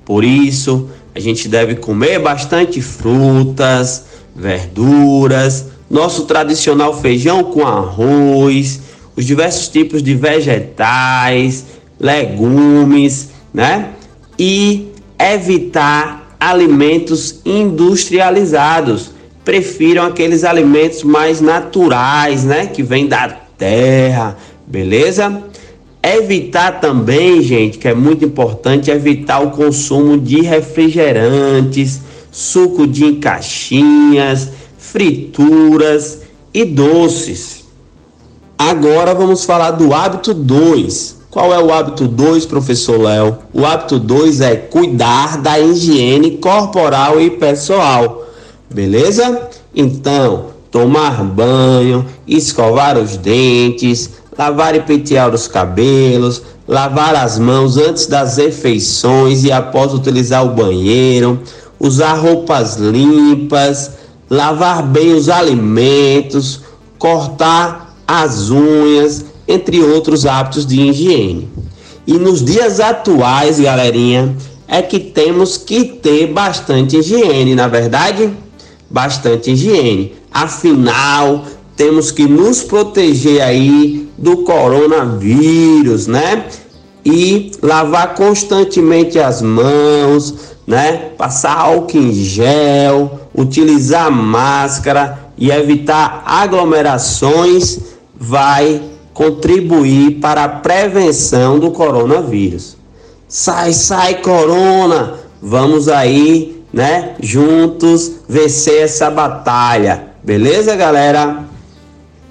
Por 0.04 0.22
isso, 0.24 0.88
a 1.14 1.20
gente 1.20 1.48
deve 1.48 1.76
comer 1.76 2.18
bastante 2.18 2.82
frutas, 2.82 4.04
verduras, 4.34 5.66
nosso 5.88 6.24
tradicional 6.24 7.00
feijão 7.00 7.44
com 7.44 7.66
arroz, 7.66 8.80
os 9.16 9.24
diversos 9.24 9.68
tipos 9.68 10.02
de 10.02 10.14
vegetais, 10.14 11.64
legumes, 11.98 13.30
né? 13.52 13.90
E 14.38 14.88
evitar 15.18 16.36
alimentos 16.38 17.40
industrializados. 17.44 19.12
Prefiram 19.44 20.04
aqueles 20.04 20.42
alimentos 20.42 21.02
mais 21.02 21.40
naturais, 21.40 22.44
né? 22.44 22.66
Que 22.66 22.82
vêm 22.82 23.06
da 23.06 23.43
terra, 23.58 24.36
beleza? 24.66 25.42
Evitar 26.02 26.80
também, 26.80 27.42
gente, 27.42 27.78
que 27.78 27.88
é 27.88 27.94
muito 27.94 28.24
importante, 28.24 28.90
evitar 28.90 29.40
o 29.40 29.52
consumo 29.52 30.18
de 30.18 30.42
refrigerantes, 30.42 32.00
suco 32.30 32.86
de 32.86 33.14
caixinhas, 33.14 34.50
frituras 34.76 36.20
e 36.52 36.64
doces. 36.64 37.64
Agora 38.58 39.14
vamos 39.14 39.44
falar 39.44 39.72
do 39.72 39.92
hábito 39.92 40.32
2. 40.32 41.24
Qual 41.30 41.52
é 41.52 41.60
o 41.60 41.72
hábito 41.72 42.06
2, 42.06 42.46
professor 42.46 43.00
Léo? 43.00 43.38
O 43.52 43.66
hábito 43.66 43.98
2 43.98 44.40
é 44.40 44.54
cuidar 44.54 45.38
da 45.38 45.58
higiene 45.58 46.38
corporal 46.38 47.20
e 47.20 47.30
pessoal. 47.30 48.24
Beleza? 48.72 49.48
Então, 49.74 50.53
tomar 50.74 51.22
banho, 51.22 52.04
escovar 52.26 52.98
os 52.98 53.16
dentes, 53.16 54.10
lavar 54.36 54.74
e 54.74 54.80
pentear 54.80 55.32
os 55.32 55.46
cabelos, 55.46 56.42
lavar 56.66 57.14
as 57.14 57.38
mãos 57.38 57.76
antes 57.76 58.06
das 58.08 58.38
refeições 58.38 59.44
e 59.44 59.52
após 59.52 59.94
utilizar 59.94 60.44
o 60.44 60.48
banheiro, 60.48 61.38
usar 61.78 62.14
roupas 62.14 62.74
limpas, 62.74 63.92
lavar 64.28 64.82
bem 64.82 65.12
os 65.12 65.28
alimentos, 65.28 66.62
cortar 66.98 67.94
as 68.04 68.50
unhas, 68.50 69.26
entre 69.46 69.80
outros 69.80 70.26
hábitos 70.26 70.66
de 70.66 70.80
higiene. 70.80 71.48
E 72.04 72.14
nos 72.14 72.44
dias 72.44 72.80
atuais, 72.80 73.60
galerinha, 73.60 74.34
é 74.66 74.82
que 74.82 74.98
temos 74.98 75.56
que 75.56 75.84
ter 75.84 76.32
bastante 76.32 76.96
higiene, 76.96 77.54
na 77.54 77.68
verdade? 77.68 78.28
Bastante 78.90 79.52
higiene. 79.52 80.23
Afinal, 80.34 81.44
temos 81.76 82.10
que 82.10 82.26
nos 82.26 82.60
proteger 82.60 83.40
aí 83.40 84.08
do 84.18 84.38
coronavírus, 84.38 86.08
né? 86.08 86.46
E 87.04 87.52
lavar 87.62 88.14
constantemente 88.16 89.16
as 89.16 89.40
mãos, 89.40 90.56
né? 90.66 91.10
Passar 91.16 91.56
álcool 91.56 91.98
em 91.98 92.12
gel, 92.12 93.28
utilizar 93.32 94.10
máscara 94.10 95.28
e 95.38 95.52
evitar 95.52 96.24
aglomerações 96.26 97.78
vai 98.12 98.82
contribuir 99.12 100.18
para 100.20 100.42
a 100.42 100.48
prevenção 100.48 101.60
do 101.60 101.70
coronavírus. 101.70 102.76
Sai, 103.28 103.72
sai, 103.72 104.14
corona! 104.20 105.14
Vamos 105.40 105.88
aí, 105.88 106.64
né? 106.72 107.14
Juntos 107.20 108.10
vencer 108.28 108.82
essa 108.82 109.08
batalha. 109.10 110.13
Beleza, 110.24 110.74
galera? 110.74 111.44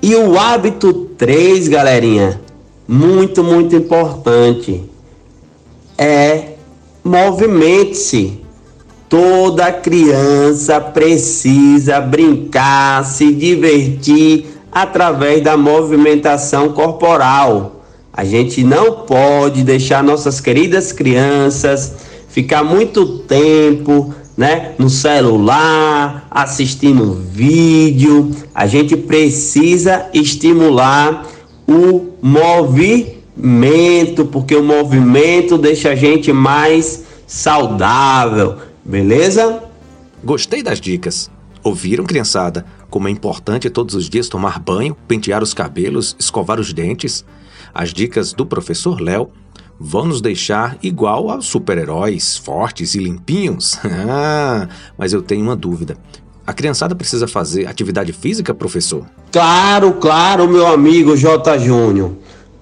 E 0.01 0.15
o 0.15 0.39
hábito 0.39 0.91
3, 1.15 1.67
galerinha, 1.67 2.41
muito, 2.88 3.43
muito 3.43 3.75
importante, 3.75 4.83
é 5.95 6.53
movimente-se. 7.03 8.41
Toda 9.07 9.71
criança 9.71 10.81
precisa 10.81 12.01
brincar, 12.01 13.05
se 13.05 13.31
divertir 13.31 14.47
através 14.71 15.43
da 15.43 15.55
movimentação 15.55 16.69
corporal. 16.69 17.83
A 18.12 18.23
gente 18.25 18.63
não 18.63 19.05
pode 19.05 19.63
deixar 19.63 20.03
nossas 20.03 20.41
queridas 20.41 20.91
crianças 20.91 21.93
ficar 22.27 22.63
muito 22.63 23.19
tempo, 23.19 24.15
né, 24.35 24.73
no 24.77 24.89
celular, 24.89 26.27
assistindo 26.29 27.13
vídeo. 27.13 28.31
A 28.53 28.67
gente 28.67 28.97
precisa 28.97 30.09
estimular 30.13 31.25
o 31.67 32.13
movimento, 32.21 34.25
porque 34.25 34.55
o 34.55 34.63
movimento 34.63 35.57
deixa 35.57 35.91
a 35.91 35.95
gente 35.95 36.33
mais 36.33 37.03
saudável, 37.27 38.57
beleza? 38.83 39.63
Gostei 40.23 40.63
das 40.63 40.79
dicas. 40.79 41.29
Ouviram, 41.63 42.03
criançada? 42.03 42.65
Como 42.89 43.07
é 43.07 43.11
importante 43.11 43.69
todos 43.69 43.95
os 43.95 44.09
dias 44.09 44.27
tomar 44.27 44.59
banho, 44.59 44.97
pentear 45.07 45.41
os 45.41 45.53
cabelos, 45.53 46.15
escovar 46.19 46.59
os 46.59 46.73
dentes? 46.73 47.23
As 47.73 47.93
dicas 47.93 48.33
do 48.33 48.45
professor 48.45 49.01
Léo 49.01 49.29
vão 49.80 50.06
nos 50.06 50.22
deixar 50.22 50.77
igual 50.82 51.30
aos 51.30 51.46
super-heróis, 51.46 52.38
fortes 52.38 52.96
e 52.96 53.00
limpinhos? 53.00 53.77
Ah, 54.15 54.68
mas 54.98 55.13
eu 55.13 55.22
tenho 55.22 55.44
uma 55.44 55.56
dúvida. 55.56 55.98
A 56.46 56.53
criançada 56.53 56.94
precisa 56.94 57.27
fazer 57.27 57.68
atividade 57.68 58.12
física, 58.12 58.53
professor? 58.53 59.06
Claro, 59.32 59.94
claro, 59.94 60.48
meu 60.48 60.68
amigo 60.68 61.15
J. 61.15 61.58
Júnior. 61.58 62.12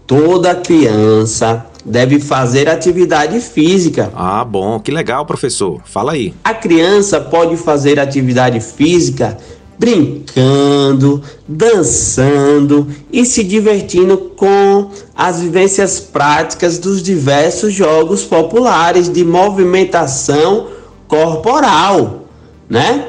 Toda 0.06 0.54
criança 0.54 1.66
deve 1.84 2.20
fazer 2.20 2.70
atividade 2.70 3.40
física. 3.40 4.12
Ah, 4.16 4.44
bom, 4.46 4.80
que 4.80 4.92
legal, 4.92 5.26
professor. 5.26 5.82
Fala 5.86 6.12
aí. 6.12 6.34
A 6.44 6.54
criança 6.54 7.20
pode 7.20 7.58
fazer 7.58 8.00
atividade 8.00 8.60
física 8.60 9.38
brincando, 9.82 11.24
dançando 11.48 12.88
e 13.12 13.26
se 13.26 13.44
divertindo 13.44 14.16
com 14.38 14.92
as 15.16 15.42
vivências 15.42 16.00
práticas 16.00 16.78
dos 16.78 17.02
diversos 17.02 17.74
jogos 17.74 18.24
populares 18.24 19.12
de 19.12 19.26
movimentação 19.26 20.68
corporal, 21.08 22.28
né? 22.70 23.08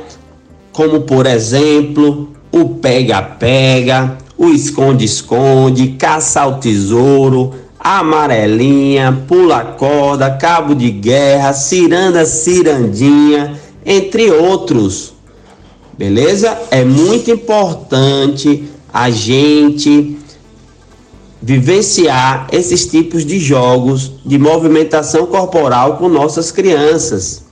Como 0.73 1.03
por 1.03 1.27
exemplo, 1.27 2.31
o 2.51 2.70
pega-pega, 2.77 4.16
o 4.38 4.49
esconde-esconde, 4.49 5.88
caça 5.99 6.40
ao 6.40 6.59
tesouro, 6.59 7.53
amarelinha, 7.79 9.25
pula-corda, 9.29 10.31
cabo 10.31 10.75
de 10.75 10.90
guerra, 10.90 11.53
ciranda, 11.53 12.25
cirandinha, 12.25 13.61
entre 13.85 14.31
outros. 14.31 15.12
Beleza? 15.96 16.59
É 16.70 16.85
muito 16.85 17.31
importante 17.31 18.68
a 18.92 19.11
gente 19.11 20.18
vivenciar 21.40 22.46
esses 22.52 22.87
tipos 22.87 23.26
de 23.26 23.38
jogos 23.38 24.12
de 24.24 24.38
movimentação 24.38 25.26
corporal 25.26 25.96
com 25.96 26.09
nossas 26.09 26.52
crianças. 26.52 27.44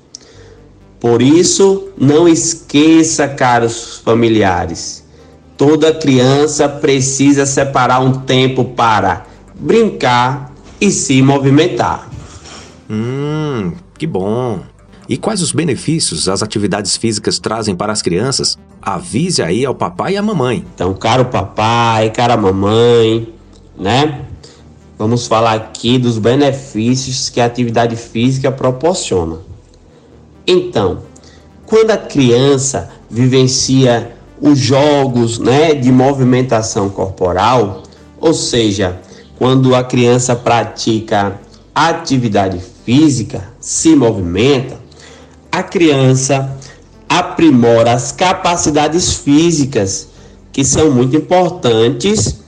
Por 1.01 1.21
isso, 1.21 1.89
não 1.99 2.29
esqueça, 2.29 3.27
caros 3.27 4.01
familiares, 4.05 5.03
toda 5.57 5.95
criança 5.95 6.69
precisa 6.69 7.47
separar 7.47 8.01
um 8.01 8.13
tempo 8.13 8.65
para 8.65 9.27
brincar 9.55 10.53
e 10.81 10.91
se 10.91 11.21
movimentar. 11.21 12.09
Hum, 12.89 13.73
que 13.99 14.07
bom. 14.07 14.61
E 15.11 15.17
quais 15.17 15.43
os 15.43 15.51
benefícios 15.51 16.29
as 16.29 16.41
atividades 16.41 16.97
físicas 16.97 17.41
trazem 17.41 17.75
para 17.75 17.93
as 17.93 18.01
crianças? 18.01 18.57
Avise 18.81 19.43
aí 19.43 19.67
ao 19.67 19.75
papai 19.75 20.13
e 20.13 20.17
à 20.17 20.23
mamãe. 20.23 20.65
Então, 20.73 20.95
caro 20.95 21.25
papai, 21.25 22.11
cara 22.11 22.37
mamãe, 22.37 23.35
né? 23.77 24.21
Vamos 24.97 25.27
falar 25.27 25.55
aqui 25.55 25.99
dos 25.99 26.17
benefícios 26.17 27.29
que 27.29 27.41
a 27.41 27.47
atividade 27.47 27.97
física 27.97 28.53
proporciona. 28.53 29.39
Então, 30.47 31.01
quando 31.67 31.91
a 31.91 31.97
criança 31.97 32.89
vivencia 33.11 34.15
os 34.41 34.61
jogos, 34.61 35.41
né, 35.41 35.75
de 35.75 35.91
movimentação 35.91 36.89
corporal, 36.89 37.83
ou 38.21 38.33
seja, 38.33 39.01
quando 39.37 39.75
a 39.75 39.83
criança 39.83 40.37
pratica 40.37 41.41
atividade 41.75 42.61
física, 42.85 43.51
se 43.59 43.97
movimenta, 43.97 44.80
a 45.61 45.63
criança 45.63 46.57
aprimora 47.07 47.93
as 47.93 48.13
capacidades 48.13 49.15
físicas 49.15 50.09
que 50.53 50.65
são 50.65 50.91
muito 50.91 51.17
importantes 51.17 52.39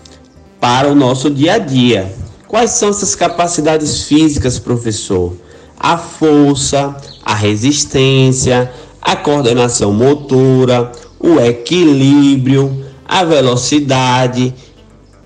para 0.58 0.88
o 0.88 0.94
nosso 0.94 1.30
dia 1.30 1.54
a 1.54 1.58
dia. 1.58 2.12
Quais 2.48 2.70
são 2.70 2.88
essas 2.88 3.14
capacidades 3.14 4.04
físicas, 4.04 4.58
professor? 4.58 5.34
A 5.78 5.98
força, 5.98 6.96
a 7.22 7.34
resistência, 7.34 8.72
a 9.00 9.14
coordenação 9.14 9.92
motora, 9.92 10.90
o 11.20 11.38
equilíbrio, 11.38 12.84
a 13.06 13.24
velocidade 13.24 14.54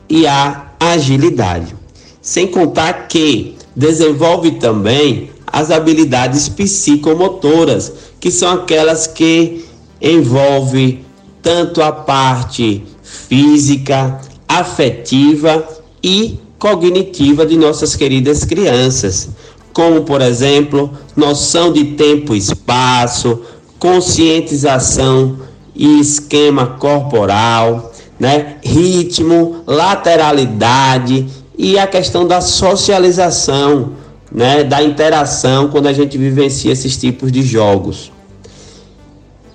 e 0.08 0.26
a 0.26 0.72
agilidade. 0.80 1.74
Sem 2.20 2.48
contar 2.48 3.06
que 3.06 3.56
desenvolve 3.76 4.52
também 4.52 5.30
as 5.56 5.70
habilidades 5.70 6.50
psicomotoras, 6.50 7.90
que 8.20 8.30
são 8.30 8.52
aquelas 8.52 9.06
que 9.06 9.64
envolvem 10.02 11.02
tanto 11.40 11.80
a 11.80 11.90
parte 11.90 12.84
física, 13.02 14.20
afetiva 14.46 15.66
e 16.04 16.38
cognitiva 16.58 17.46
de 17.46 17.56
nossas 17.56 17.96
queridas 17.96 18.44
crianças, 18.44 19.30
como 19.72 20.02
por 20.02 20.20
exemplo, 20.20 20.90
noção 21.16 21.72
de 21.72 21.84
tempo 21.84 22.34
e 22.34 22.38
espaço, 22.38 23.40
conscientização 23.78 25.38
e 25.74 26.00
esquema 26.00 26.66
corporal, 26.66 27.94
né? 28.20 28.56
ritmo, 28.62 29.62
lateralidade 29.66 31.26
e 31.56 31.78
a 31.78 31.86
questão 31.86 32.26
da 32.26 32.42
socialização 32.42 34.04
né, 34.30 34.64
da 34.64 34.82
interação 34.82 35.68
quando 35.68 35.86
a 35.86 35.92
gente 35.92 36.18
vivencia 36.18 36.72
esses 36.72 36.96
tipos 36.96 37.30
de 37.30 37.42
jogos. 37.42 38.12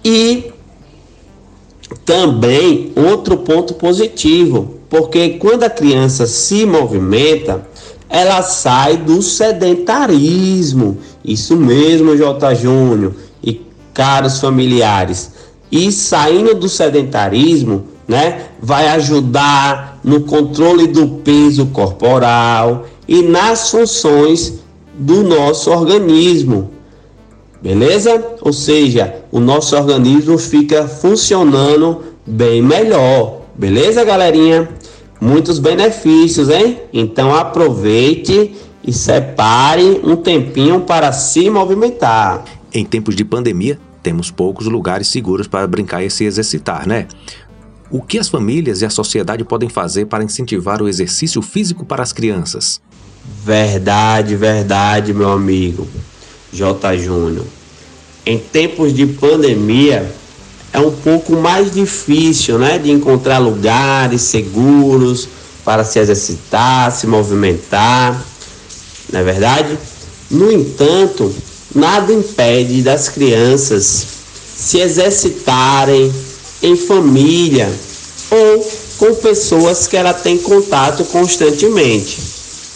E 0.03 0.51
também 2.05 2.91
outro 2.95 3.37
ponto 3.37 3.73
positivo, 3.75 4.75
porque 4.89 5.31
quando 5.31 5.63
a 5.63 5.69
criança 5.69 6.25
se 6.25 6.65
movimenta, 6.65 7.67
ela 8.09 8.41
sai 8.41 8.97
do 8.97 9.21
sedentarismo. 9.21 10.97
Isso 11.23 11.55
mesmo, 11.55 12.17
J. 12.17 12.55
Júnior 12.55 13.13
e 13.43 13.61
caros 13.93 14.39
familiares. 14.39 15.31
E 15.71 15.91
saindo 15.91 16.53
do 16.53 16.67
sedentarismo, 16.67 17.85
né, 18.07 18.47
vai 18.61 18.87
ajudar 18.89 19.99
no 20.03 20.21
controle 20.21 20.87
do 20.87 21.07
peso 21.23 21.67
corporal 21.67 22.85
e 23.07 23.21
nas 23.21 23.69
funções 23.69 24.60
do 25.01 25.23
nosso 25.23 25.71
organismo. 25.71 26.69
Beleza? 27.61 28.23
Ou 28.41 28.53
seja, 28.53 29.15
o 29.31 29.39
nosso 29.39 29.75
organismo 29.75 30.37
fica 30.37 30.87
funcionando 30.87 32.03
bem 32.25 32.61
melhor. 32.61 33.41
Beleza, 33.55 34.03
galerinha? 34.03 34.69
Muitos 35.19 35.57
benefícios, 35.57 36.49
hein? 36.49 36.79
Então 36.93 37.33
aproveite 37.33 38.55
e 38.83 38.93
separe 38.93 40.01
um 40.03 40.15
tempinho 40.15 40.81
para 40.81 41.11
se 41.11 41.49
movimentar. 41.49 42.45
Em 42.73 42.85
tempos 42.85 43.15
de 43.15 43.25
pandemia, 43.25 43.79
temos 44.01 44.31
poucos 44.31 44.67
lugares 44.67 45.07
seguros 45.07 45.47
para 45.47 45.67
brincar 45.67 46.03
e 46.03 46.09
se 46.09 46.25
exercitar, 46.25 46.87
né? 46.87 47.07
o 47.91 48.01
que 48.01 48.17
as 48.17 48.29
famílias 48.29 48.81
e 48.81 48.85
a 48.85 48.89
sociedade 48.89 49.43
podem 49.43 49.67
fazer 49.67 50.05
para 50.05 50.23
incentivar 50.23 50.81
o 50.81 50.87
exercício 50.87 51.41
físico 51.41 51.85
para 51.85 52.01
as 52.01 52.13
crianças? 52.13 52.81
Verdade, 53.23 54.35
verdade, 54.35 55.13
meu 55.13 55.31
amigo 55.31 55.87
J. 56.51 56.97
Júnior. 56.97 57.45
Em 58.25 58.37
tempos 58.37 58.93
de 58.93 59.05
pandemia, 59.05 60.11
é 60.73 60.79
um 60.79 60.91
pouco 60.91 61.33
mais 61.33 61.71
difícil, 61.71 62.57
né, 62.57 62.77
de 62.77 62.91
encontrar 62.91 63.39
lugares 63.39 64.21
seguros 64.21 65.27
para 65.65 65.83
se 65.83 65.99
exercitar, 65.99 66.91
se 66.91 67.05
movimentar, 67.07 68.23
não 69.11 69.19
é 69.19 69.23
verdade? 69.23 69.77
No 70.29 70.51
entanto, 70.51 71.33
nada 71.75 72.11
impede 72.13 72.81
das 72.81 73.09
crianças 73.09 74.05
se 74.55 74.79
exercitarem 74.79 76.11
em 76.61 76.75
família 76.75 77.71
ou 78.29 78.71
com 78.97 79.15
pessoas 79.15 79.87
que 79.87 79.97
ela 79.97 80.13
tem 80.13 80.37
contato 80.37 81.03
constantemente, 81.05 82.21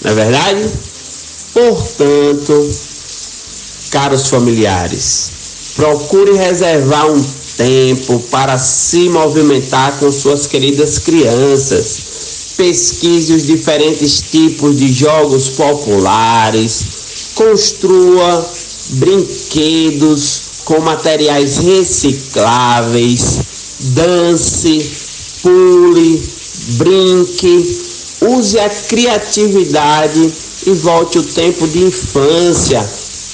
não 0.01 0.11
é 0.11 0.13
verdade? 0.13 0.69
Portanto, 1.53 2.71
caros 3.91 4.27
familiares, 4.27 5.31
procure 5.75 6.33
reservar 6.33 7.11
um 7.11 7.23
tempo 7.57 8.19
para 8.29 8.57
se 8.57 9.09
movimentar 9.09 9.97
com 9.99 10.11
suas 10.11 10.47
queridas 10.47 10.99
crianças. 10.99 12.55
Pesquise 12.57 13.33
os 13.33 13.45
diferentes 13.45 14.21
tipos 14.31 14.77
de 14.77 14.91
jogos 14.91 15.49
populares, 15.49 16.85
construa 17.35 18.49
brinquedos 18.91 20.41
com 20.63 20.79
materiais 20.79 21.57
recicláveis, 21.57 23.39
dance, 23.79 24.91
pule, 25.41 26.23
brinque, 26.77 27.84
use 28.21 28.59
a 28.59 28.69
criatividade 28.69 30.33
e 30.65 30.71
volte 30.71 31.19
o 31.19 31.23
tempo 31.23 31.67
de 31.67 31.83
infância 31.83 32.87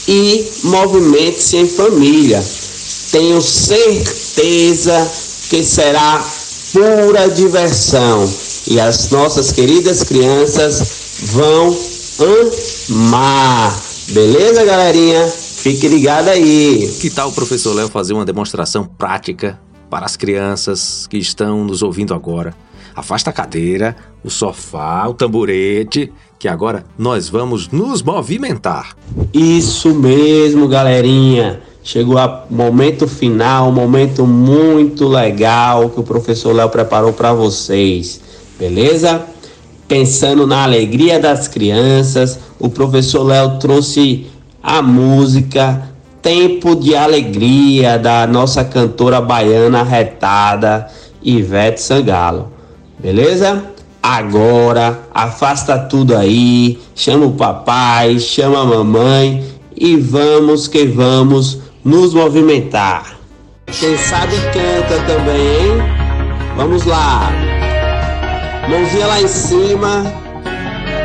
e 0.08 0.50
movimente-se 0.64 1.58
em 1.58 1.68
família 1.68 2.44
tenho 3.12 3.42
certeza 3.42 5.12
que 5.50 5.64
será 5.64 6.26
pura 6.72 7.28
diversão 7.30 8.28
e 8.68 8.80
as 8.80 9.10
nossas 9.12 9.52
queridas 9.52 10.02
crianças 10.04 11.20
vão 11.24 11.78
amar. 12.90 13.78
Beleza, 14.10 14.64
galerinha? 14.64 15.28
Fique 15.28 15.88
ligado 15.88 16.30
aí. 16.30 16.90
Que 17.02 17.10
tal 17.10 17.30
o 17.30 17.34
professor 17.34 17.76
Léo 17.76 17.90
fazer 17.90 18.14
uma 18.14 18.26
demonstração 18.26 18.86
prática 18.86 19.60
para 19.90 20.06
as 20.06 20.16
crianças 20.16 21.06
que 21.08 21.18
estão 21.18 21.66
nos 21.66 21.84
ouvindo 21.84 22.14
agora? 22.14 22.56
Afasta 22.96 23.30
a 23.30 23.34
cadeira, 23.34 23.96
o 24.24 24.30
sofá, 24.30 25.08
o 25.08 25.14
tamborete, 25.14 26.12
que 26.38 26.48
agora 26.48 26.84
nós 26.98 27.30
vamos 27.30 27.68
nos 27.70 28.02
movimentar. 28.02 28.96
Isso 29.34 29.94
mesmo, 29.94 30.68
galerinha. 30.68 31.62
Chegou 31.84 32.18
o 32.18 32.54
momento 32.54 33.08
final, 33.08 33.70
um 33.70 33.72
momento 33.72 34.26
muito 34.26 35.08
legal 35.08 35.90
que 35.90 36.00
o 36.00 36.04
professor 36.04 36.54
Léo 36.54 36.70
preparou 36.70 37.12
para 37.12 37.34
vocês, 37.34 38.22
beleza? 38.60 39.26
Pensando 39.88 40.46
na 40.46 40.64
alegria 40.64 41.20
das 41.20 41.48
crianças, 41.48 42.40
o 42.60 42.70
professor 42.70 43.24
Léo 43.24 43.58
trouxe 43.58 44.28
a 44.62 44.82
música 44.82 45.90
Tempo 46.22 46.76
de 46.76 46.96
Alegria 46.96 47.98
da 47.98 48.28
nossa 48.28 48.64
cantora 48.64 49.20
baiana 49.20 49.82
retada 49.82 50.88
Ivete 51.24 51.82
Sangalo, 51.82 52.52
beleza? 53.02 53.64
Agora 54.02 55.00
afasta 55.14 55.78
tudo 55.78 56.16
aí, 56.16 56.80
chama 56.96 57.26
o 57.26 57.34
papai, 57.34 58.20
chama 58.20 58.62
a 58.62 58.66
mamãe 58.66 59.44
e 59.76 59.96
vamos 59.96 60.68
que 60.68 60.86
vamos 60.86 61.60
nos 61.84 62.14
movimentar. 62.14 63.18
Quem 63.68 63.98
sabe 63.98 64.36
canta 64.54 65.02
também, 65.06 65.38
hein? 65.38 66.02
Vamos 66.56 66.86
lá. 66.86 67.32
Mãozinha 68.70 69.08
lá 69.08 69.22
em 69.22 69.28
cima, 69.28 70.04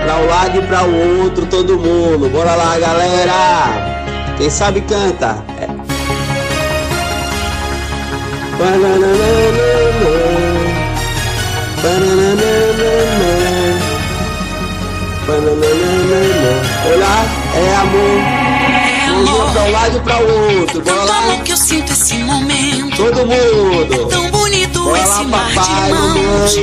para 0.04 0.18
um 0.18 0.26
lado 0.26 0.59
e 0.59 0.62
para 0.62 0.85
o 0.85 1.22
outro, 1.22 1.46
todo 1.46 1.78
mundo. 1.78 2.28
Bora 2.30 2.54
lá, 2.54 2.78
galera. 2.78 4.35
Quem 4.37 4.50
sabe 4.50 4.80
canta. 4.82 5.44
É. 5.61 5.66
Olá, 16.92 17.25
é 17.55 17.75
amor. 17.77 18.20
Vamos 19.25 19.53
pra 19.53 19.62
um 19.62 19.70
lado 19.70 19.96
e 19.96 20.01
pra 20.01 20.18
outro. 20.18 20.83
Bora 20.83 21.05
lá. 21.05 21.18
amor 21.18 21.42
que 21.44 21.53
eu 21.53 21.57
sinto 21.57 21.92
esse 21.92 22.14
momento. 22.18 22.96
Todo 22.96 23.25
mundo. 23.25 24.07
Tão 24.09 24.29
bonito 24.33 24.83
Bora 24.83 24.99
esse 24.99 25.09
lá, 25.11 25.22
mar 25.25 25.55
papai, 25.55 25.85
de 25.85 25.90
mãos. 25.90 26.55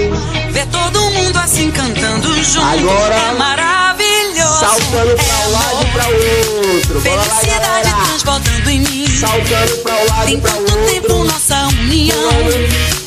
Ver 0.51 0.65
todo 0.67 0.99
mundo 1.11 1.37
assim 1.37 1.71
cantando 1.71 2.43
junto. 2.43 2.65
Agora, 2.65 3.15
é 3.15 3.31
maravilhoso. 3.37 4.59
Saltando 4.59 5.15
pra 5.15 5.23
é 5.23 5.47
um 5.47 5.51
lado 5.51 5.71
amor. 5.71 5.83
e 5.83 5.91
pra 5.91 6.07
outro. 6.09 6.99
Bora 7.01 7.15
lá, 7.15 7.23
Felicidade 7.23 7.65
galera. 7.65 8.05
transbordando 8.07 8.69
em 8.69 8.79
mim. 8.79 9.07
Saltando 9.07 9.77
pra 9.83 9.93
um 9.93 10.05
lado 10.09 10.25
Tem 10.25 10.35
e 10.35 10.41
pra 10.41 10.51
tanto 10.51 10.71
tempo 10.91 11.13
outro. 11.13 11.31
nossa 11.31 11.67
união. 11.79 13.02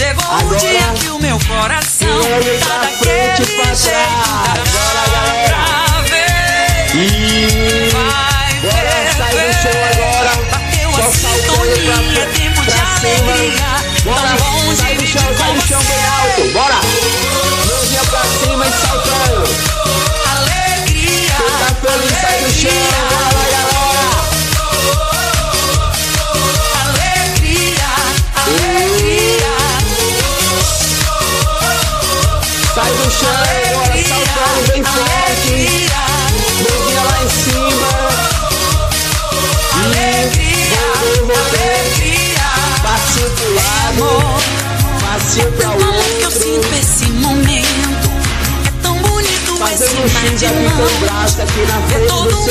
Chegou 0.00 0.24
o 0.24 0.32
Agora, 0.32 0.58
dia 0.58 0.80
que 0.98 1.10
o 1.10 1.18
meu 1.18 1.38
coração 1.46 2.08
tá 2.66 2.78
daquele 2.78 2.96
frente 2.96 3.42
pra 3.56 3.74
jeito. 3.74 4.70
Bora, 4.72 5.04
galera. 5.12 5.58
Pra 5.84 6.00
ver. 6.08 6.96
E 6.96 7.90
Vai 7.92 8.54
bora 8.62 8.80
ver, 8.80 9.12
sair 9.14 9.36
ver. 9.36 9.52
chão 9.60 9.84
agora. 9.92 10.32
Bateu 10.50 10.90
Só 10.92 11.02
a 11.02 11.10
sintonia, 11.12 11.92
pra, 12.14 12.26
tempo 12.32 12.62
de 12.62 12.70
cima. 12.70 13.32
alegria. 13.32 13.68
Bora, 14.02 14.36
Tão 14.38 14.62
bom 14.64 14.72
dividir 14.72 15.06
chão, 15.06 15.34
com 15.34 15.52
do 15.52 15.60
chão 15.66 15.82
bem 15.84 16.04
alto. 16.06 16.49
Sai 32.80 32.92
do 32.94 33.10
chão, 33.10 33.28
bora 33.74 33.92
saltando 34.08 34.72
bem 34.72 34.82
forte. 34.82 35.52
Alegria. 35.52 36.00
Mãozinha 36.62 37.02
lá 37.02 37.16
em 37.22 37.28
cima. 37.28 37.90
Alegria. 39.84 40.82
Alegria. 41.50 42.46
Passinho 42.82 43.30
pro 43.30 43.54
lado, 43.54 44.02
Amor. 44.02 44.40
passinho 45.02 45.52
pra 45.52 45.68
amor 45.68 46.04
que 46.04 46.22
eu 46.22 46.28
outro. 46.28 46.30
sinto 46.30 46.74
esse 46.80 47.06
momento. 47.12 48.10
É 48.66 48.82
tão 48.82 48.96
bonito 48.96 49.56
Fazendo 49.58 50.04
esse 50.06 50.14
mar 50.14 50.28
de 50.30 50.46
mãos. 50.46 50.92
braço 51.00 51.36
frente 51.88 52.08
todo 52.08 52.30
mundo 52.36 52.50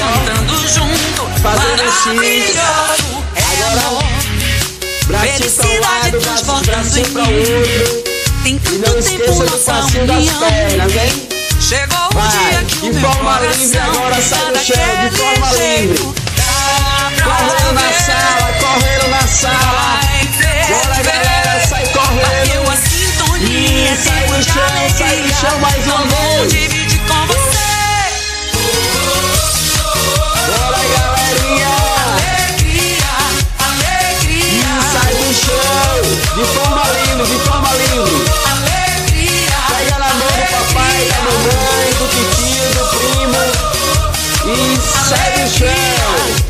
ó. 0.00 0.06
cantando 0.26 0.68
junto. 0.68 1.22
Fazendo. 1.40 1.84
Maravilhoso. 2.14 3.24
É 3.34 3.38
Agora, 3.64 3.86
amor. 3.86 4.04
Bracinho 5.06 5.06
pra 5.06 5.18
um 5.18 5.32
Felicidade 5.38 5.80
lado, 5.80 6.20
braço- 6.20 6.44
pra 7.12 7.22
outro. 7.22 8.13
Tem 8.44 8.56
E 8.56 8.60
tanto 8.60 9.02
tempo 9.02 9.42
nossa 9.44 9.72
união. 9.98 10.20
Chegou 11.58 12.08
o 12.08 12.28
dia 12.28 12.62
que 12.68 12.90
o 12.90 12.92
meu 12.92 13.10
forma 13.10 13.38
coração 13.38 14.38
sai 14.38 14.52
do 14.52 14.58
chão, 14.58 14.76
de 15.00 15.16
forma 15.16 15.48
livre. 15.52 15.98
Correndo 17.24 17.72
na 17.72 17.88
sala, 17.94 18.52
correndo 18.60 19.08
na 19.08 19.26
sala. 19.26 20.00
Bora, 20.68 21.02
galera, 21.02 21.66
sai 21.66 21.86
correndo. 21.88 22.44
E 23.40 23.96
sai 23.96 24.26
do 24.26 24.42
chão, 24.44 24.74
sai 24.98 25.16
do 25.22 25.28
chão 25.34 25.58
mais 25.60 25.86
uma 25.86 26.04
vez. 26.04 26.52
dividir 26.52 27.00
com 27.08 27.26
você. 27.26 27.68
Bora, 30.50 30.82
galerinha. 30.96 31.74
Alegria, 32.12 33.14
alegria, 33.58 34.72
Sai 34.92 35.12
do 35.14 35.28
chão, 35.32 35.96
de 36.36 36.44
forma 36.54 36.73
E 44.56 44.76
sai 45.08 45.32
do 45.32 45.48
chão. 45.50 45.68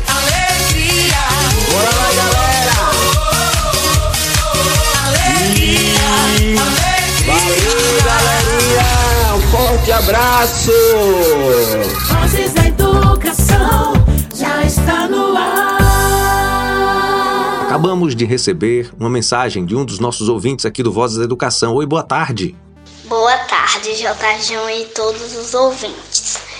Alegria, 0.07 1.23
Bora 1.71 1.91
lá, 1.95 2.09
galera. 2.15 2.75
alegria, 5.05 6.07
Valeu, 7.25 8.03
galerinha. 8.05 9.35
Um 9.35 9.41
forte 9.51 9.91
abraço. 9.91 10.71
Vozes 12.07 12.53
da 12.53 12.67
Educação 12.67 13.93
já 14.35 14.63
está 14.63 15.07
no 15.07 15.35
ar. 15.35 15.75
Acabamos 17.65 17.65
Acabamos 17.67 18.15
de 18.15 18.25
receber 18.25 18.91
uma 18.99 19.09
mensagem 19.09 19.65
de 19.65 19.75
um 19.75 19.83
dos 19.83 19.99
nossos 19.99 20.29
ouvintes 20.29 20.65
aqui 20.65 20.81
do 20.83 20.91
Vozes 20.91 21.17
da 21.17 21.23
Educação. 21.23 21.73
Oi, 21.75 21.85
boa 21.85 22.03
tarde. 22.03 22.55
Boa 23.05 23.37
tarde, 23.37 23.95
J. 23.95 24.15
e 24.81 24.85
todos 24.85 25.35
os 25.35 25.53
ouvintes. 25.53 26.14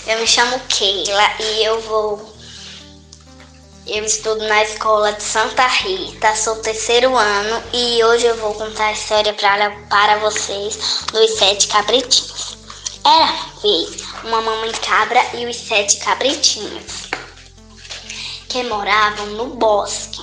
Eu 0.07 0.19
me 0.19 0.27
chamo 0.27 0.59
Keila 0.69 1.31
e 1.39 1.63
eu 1.63 1.81
vou. 1.81 2.35
Eu 3.87 4.05
estudo 4.05 4.47
na 4.47 4.63
escola 4.63 5.11
de 5.11 5.23
Santa 5.23 5.65
Rita, 5.65 6.35
sou 6.35 6.57
terceiro 6.57 7.17
ano 7.17 7.63
e 7.73 8.03
hoje 8.03 8.27
eu 8.27 8.37
vou 8.37 8.53
contar 8.53 8.85
a 8.85 8.91
história 8.91 9.33
pra, 9.33 9.71
para 9.89 10.17
vocês 10.19 10.77
dos 11.11 11.31
sete 11.39 11.67
cabritinhos. 11.67 12.55
Era 13.03 13.25
uma 13.25 13.61
vez 13.61 14.03
uma 14.23 14.41
mamãe 14.41 14.71
cabra 14.73 15.21
e 15.33 15.47
os 15.47 15.55
sete 15.55 15.97
cabritinhos 15.97 17.09
que 18.47 18.61
moravam 18.61 19.25
no 19.27 19.55
bosque. 19.55 20.21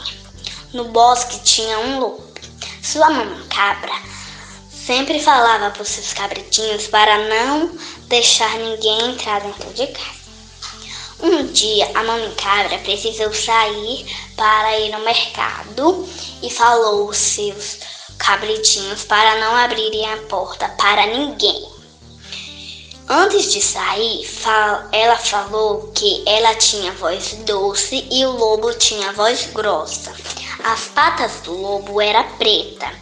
No 0.72 0.84
bosque 0.92 1.40
tinha 1.40 1.80
um 1.80 1.98
lobo. 1.98 2.32
Sua 2.82 3.10
mamãe 3.10 3.48
cabra 3.48 4.12
sempre 4.86 5.20
falava 5.20 5.70
para 5.70 5.82
os 5.82 5.88
seus 5.88 6.12
cabritinhos 6.12 6.88
para 6.88 7.18
não 7.28 7.76
deixar 8.08 8.58
ninguém 8.58 9.10
entrar 9.10 9.40
dentro 9.40 9.72
de 9.74 9.86
casa. 9.86 10.22
Um 11.20 11.46
dia 11.46 11.88
a 11.94 12.02
mamãe 12.02 12.34
cabra 12.34 12.78
precisou 12.78 13.32
sair 13.32 14.06
para 14.36 14.78
ir 14.80 14.90
no 14.90 14.98
mercado 15.04 16.08
e 16.42 16.50
falou 16.50 17.06
aos 17.06 17.16
seus 17.16 17.78
cabritinhos 18.18 19.04
para 19.04 19.36
não 19.36 19.54
abrirem 19.54 20.12
a 20.12 20.16
porta 20.28 20.68
para 20.70 21.06
ninguém. 21.06 21.70
Antes 23.08 23.52
de 23.52 23.60
sair, 23.60 24.28
ela 24.90 25.16
falou 25.16 25.92
que 25.94 26.24
ela 26.26 26.54
tinha 26.54 26.92
voz 26.92 27.34
doce 27.44 28.06
e 28.10 28.24
o 28.24 28.32
lobo 28.32 28.72
tinha 28.74 29.12
voz 29.12 29.48
grossa. 29.52 30.12
As 30.64 30.88
patas 30.88 31.40
do 31.42 31.52
lobo 31.52 32.00
eram 32.00 32.24
preta 32.36 33.01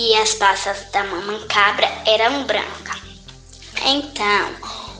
e 0.00 0.16
as 0.16 0.32
patas 0.32 0.90
da 0.92 1.04
mamãe 1.04 1.46
cabra 1.46 1.86
eram 2.06 2.44
brancas. 2.44 3.02
Então, 3.84 4.54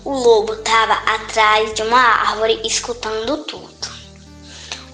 o 0.04 0.12
lobo 0.12 0.52
estava 0.52 0.92
atrás 0.92 1.72
de 1.72 1.80
uma 1.82 1.98
árvore 1.98 2.60
escutando 2.64 3.38
tudo. 3.44 3.88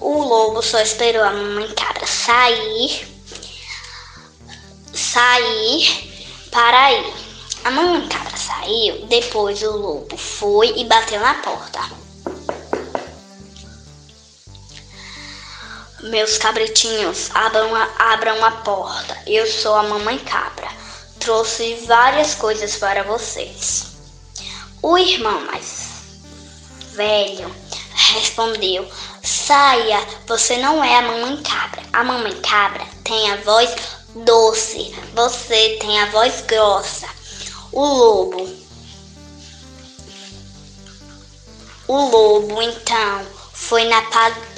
O 0.01 0.23
lobo 0.23 0.62
só 0.62 0.79
esperou 0.79 1.25
a 1.25 1.33
mamãe 1.33 1.69
cabra 1.75 2.07
sair, 2.07 3.09
sair 4.95 6.38
para 6.53 6.92
ir. 6.92 7.12
A 7.64 7.71
mamãe 7.73 8.07
cabra 8.07 8.37
saiu, 8.37 9.07
depois 9.07 9.61
o 9.64 9.77
lobo 9.77 10.16
foi 10.16 10.73
e 10.77 10.85
bateu 10.85 11.19
na 11.19 11.35
porta. 11.35 11.81
Meus 16.07 16.38
cabritinhos, 16.38 17.31
abram 17.35 17.75
a, 17.75 18.12
abram 18.12 18.45
a 18.45 18.51
porta. 18.53 19.16
Eu 19.27 19.45
sou 19.45 19.75
a 19.75 19.83
mamãe 19.83 20.19
cabra. 20.21 20.69
Trouxe 21.19 21.75
várias 21.85 22.33
coisas 22.35 22.77
para 22.77 23.03
vocês. 23.03 23.87
O 24.81 24.97
irmão 24.97 25.40
mais 25.47 25.88
velho 26.92 27.53
respondeu: 27.92 28.88
Saia, 29.25 29.99
você 30.29 30.59
não 30.59 30.83
é 30.85 30.97
a 30.97 31.03
mamãe 31.03 31.42
cabra. 31.42 31.83
A 31.92 32.05
mamãe 32.05 32.40
cabra 32.40 32.87
tem 33.03 33.33
a 33.33 33.37
voz 33.38 33.75
doce, 34.14 34.95
você 35.12 35.77
tem 35.81 36.01
a 36.01 36.07
voz 36.07 36.45
grossa. 36.47 37.09
O 37.73 37.85
lobo. 37.85 38.49
O 41.88 41.97
lobo 42.11 42.62
então 42.62 43.27
foi 43.53 43.85
na 43.87 44.03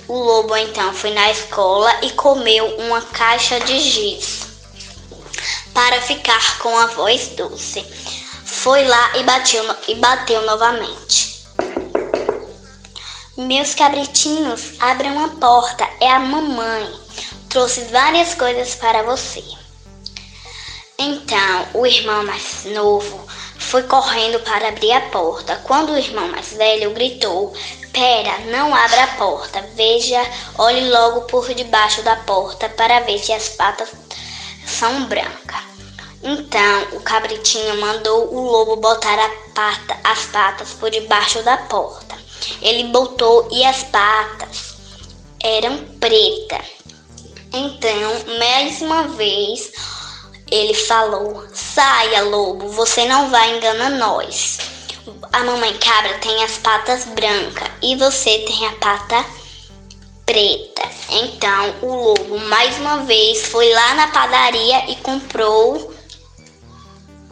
o 0.09 0.17
lobo 0.17 0.57
então 0.57 0.93
foi 0.95 1.11
na 1.11 1.31
escola 1.31 1.93
e 2.03 2.11
comeu 2.13 2.67
uma 2.79 3.03
caixa 3.03 3.61
de 3.61 3.79
giz 3.79 4.49
para 5.75 6.01
ficar 6.01 6.59
com 6.59 6.77
a 6.77 6.87
voz 6.87 7.29
doce. 7.37 7.85
Foi 8.45 8.85
lá 8.85 9.17
e 9.17 9.23
bateu, 9.23 9.65
e 9.87 9.95
bateu 9.97 10.43
novamente. 10.43 11.47
Meus 13.37 13.75
cabritinhos, 13.75 14.73
abram 14.81 15.25
a 15.25 15.29
porta, 15.29 15.89
é 16.01 16.11
a 16.11 16.19
mamãe. 16.19 16.91
Trouxe 17.49 17.83
várias 17.85 18.35
coisas 18.35 18.75
para 18.75 19.03
você. 19.03 19.45
Então, 20.99 21.69
o 21.75 21.87
irmão 21.87 22.25
mais 22.25 22.65
novo 22.65 23.29
foi 23.59 23.83
correndo 23.85 24.41
para 24.41 24.69
abrir 24.69 24.91
a 24.93 25.03
porta. 25.03 25.55
Quando 25.65 25.93
o 25.93 25.99
irmão 25.99 26.27
mais 26.29 26.55
velho 26.55 26.91
gritou: 26.93 27.55
Pera, 27.93 28.39
não 28.47 28.75
abra 28.75 29.05
a 29.05 29.17
porta. 29.17 29.63
Veja, 29.75 30.21
olhe 30.59 30.89
logo 30.91 31.23
por 31.23 31.53
debaixo 31.55 32.03
da 32.03 32.17
porta 32.17 32.69
para 32.69 33.01
ver 33.01 33.19
se 33.19 33.33
as 33.33 33.49
patas 33.51 33.91
são 34.67 35.05
brancas. 35.07 35.69
Então 36.23 36.97
o 36.97 37.01
cabritinho 37.01 37.81
mandou 37.81 38.35
o 38.35 38.41
lobo 38.41 38.77
botar 38.77 39.17
pata, 39.55 39.97
as 40.05 40.27
patas 40.27 40.71
por 40.71 40.91
debaixo 40.91 41.43
da 41.43 41.57
porta. 41.57 42.17
Ele 42.61 42.85
botou 42.85 43.49
e 43.51 43.65
as 43.65 43.85
patas 43.85 44.75
eram 45.43 45.79
pretas. 46.01 46.67
Então, 47.53 48.39
mais 48.39 48.83
uma 48.83 49.05
vez, 49.09 49.73
ele 50.51 50.75
falou: 50.75 51.47
Saia, 51.53 52.23
lobo, 52.23 52.69
você 52.69 53.07
não 53.07 53.31
vai 53.31 53.57
enganar 53.57 53.91
nós. 53.91 54.59
A 55.33 55.45
mamãe 55.45 55.77
cabra 55.79 56.19
tem 56.19 56.43
as 56.43 56.59
patas 56.59 57.05
brancas 57.07 57.69
e 57.83 57.97
você 57.97 58.39
tem 58.41 58.67
a 58.67 58.73
pata 58.73 59.25
preta. 60.27 60.83
Então 61.11 61.75
o 61.83 61.95
lobo 61.95 62.39
mais 62.41 62.77
uma 62.79 62.99
vez 63.05 63.47
foi 63.47 63.73
lá 63.73 63.95
na 63.95 64.09
padaria 64.09 64.91
e 64.91 64.97
comprou 64.97 65.95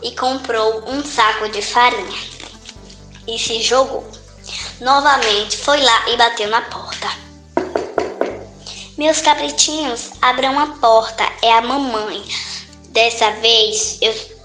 e 0.03 0.11
comprou 0.13 0.89
um 0.89 1.05
saco 1.05 1.49
de 1.49 1.61
farinha 1.61 2.19
e 3.27 3.39
se 3.39 3.61
jogou. 3.63 4.09
Novamente 4.81 5.57
foi 5.57 5.81
lá 5.81 6.09
e 6.09 6.17
bateu 6.17 6.49
na 6.49 6.63
porta. 6.63 7.11
Meus 8.97 9.21
cabritinhos, 9.21 10.13
abram 10.23 10.59
a 10.59 10.69
porta, 10.79 11.31
é 11.43 11.53
a 11.53 11.61
mamãe. 11.61 12.25
Dessa 12.89 13.31
vez 13.33 13.99
eu 14.01 14.36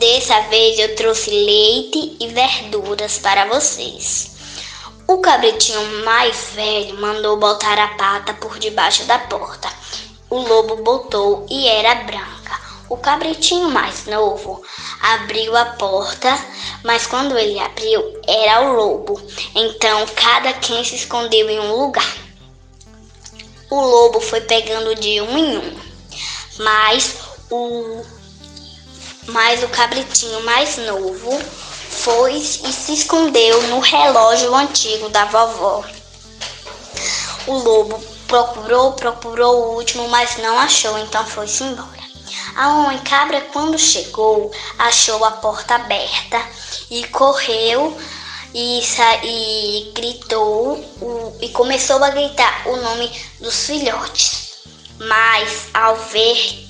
Dessa 0.00 0.40
vez 0.48 0.78
eu 0.78 0.96
trouxe 0.96 1.28
leite 1.28 2.16
e 2.18 2.28
verduras 2.28 3.18
para 3.18 3.44
vocês. 3.44 4.30
O 5.06 5.18
cabritinho 5.18 6.02
mais 6.06 6.52
velho 6.54 6.98
mandou 6.98 7.36
botar 7.36 7.78
a 7.78 7.88
pata 7.88 8.32
por 8.32 8.58
debaixo 8.58 9.04
da 9.04 9.18
porta. 9.18 9.68
O 10.30 10.38
lobo 10.38 10.76
botou 10.76 11.44
e 11.50 11.68
era 11.68 11.96
branca. 11.96 12.58
O 12.88 12.96
cabritinho 12.96 13.70
mais 13.70 14.06
novo 14.06 14.62
abriu 15.02 15.54
a 15.54 15.66
porta, 15.66 16.34
mas 16.82 17.06
quando 17.06 17.36
ele 17.36 17.60
abriu, 17.60 18.22
era 18.26 18.62
o 18.62 18.72
lobo. 18.72 19.20
Então 19.54 20.06
cada 20.16 20.54
quem 20.54 20.82
se 20.82 20.96
escondeu 20.96 21.50
em 21.50 21.60
um 21.60 21.76
lugar. 21.76 22.16
O 23.70 23.78
lobo 23.78 24.18
foi 24.18 24.40
pegando 24.40 24.94
de 24.94 25.20
um 25.20 25.36
em 25.36 25.58
um, 25.58 25.76
mas 26.58 27.16
o 27.50 28.19
mas 29.32 29.62
o 29.62 29.68
cabritinho 29.68 30.42
mais 30.44 30.76
novo 30.76 31.40
foi 31.90 32.34
e 32.36 32.72
se 32.72 32.94
escondeu 32.94 33.62
no 33.64 33.80
relógio 33.80 34.54
antigo 34.54 35.08
da 35.08 35.24
vovó. 35.26 35.84
O 37.46 37.54
lobo 37.54 37.98
procurou, 38.26 38.92
procurou 38.92 39.56
o 39.56 39.76
último, 39.76 40.08
mas 40.08 40.36
não 40.38 40.58
achou, 40.58 40.98
então 40.98 41.24
foi-se 41.26 41.64
embora. 41.64 42.00
A 42.56 42.68
mãe 42.68 42.98
cabra, 42.98 43.40
quando 43.52 43.78
chegou, 43.78 44.50
achou 44.78 45.24
a 45.24 45.32
porta 45.32 45.74
aberta 45.76 46.40
e 46.90 47.04
correu 47.08 47.96
e, 48.54 48.80
e 49.22 49.92
gritou 49.94 50.76
o, 51.00 51.36
e 51.40 51.48
começou 51.50 52.02
a 52.02 52.10
gritar 52.10 52.68
o 52.68 52.76
nome 52.76 53.10
dos 53.40 53.66
filhotes. 53.66 54.50
Mas 54.98 55.68
ao 55.72 55.96
ver 55.96 56.69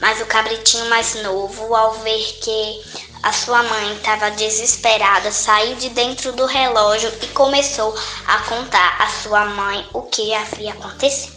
mas 0.00 0.20
o 0.20 0.26
cabritinho 0.26 0.88
mais 0.90 1.14
novo, 1.22 1.74
ao 1.74 1.94
ver 1.94 2.38
que 2.42 2.82
a 3.22 3.32
sua 3.32 3.62
mãe 3.62 3.96
estava 3.96 4.30
desesperada, 4.32 5.32
saiu 5.32 5.76
de 5.76 5.88
dentro 5.90 6.32
do 6.32 6.46
relógio 6.46 7.12
e 7.22 7.26
começou 7.28 7.96
a 8.26 8.38
contar 8.40 9.00
à 9.00 9.08
sua 9.08 9.44
mãe 9.46 9.88
o 9.92 10.02
que 10.02 10.34
havia 10.34 10.72
acontecido. 10.72 11.36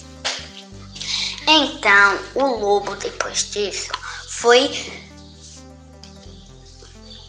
Então, 1.48 2.20
o 2.36 2.46
lobo, 2.46 2.96
depois 2.96 3.50
disso, 3.50 3.92
foi 4.28 4.70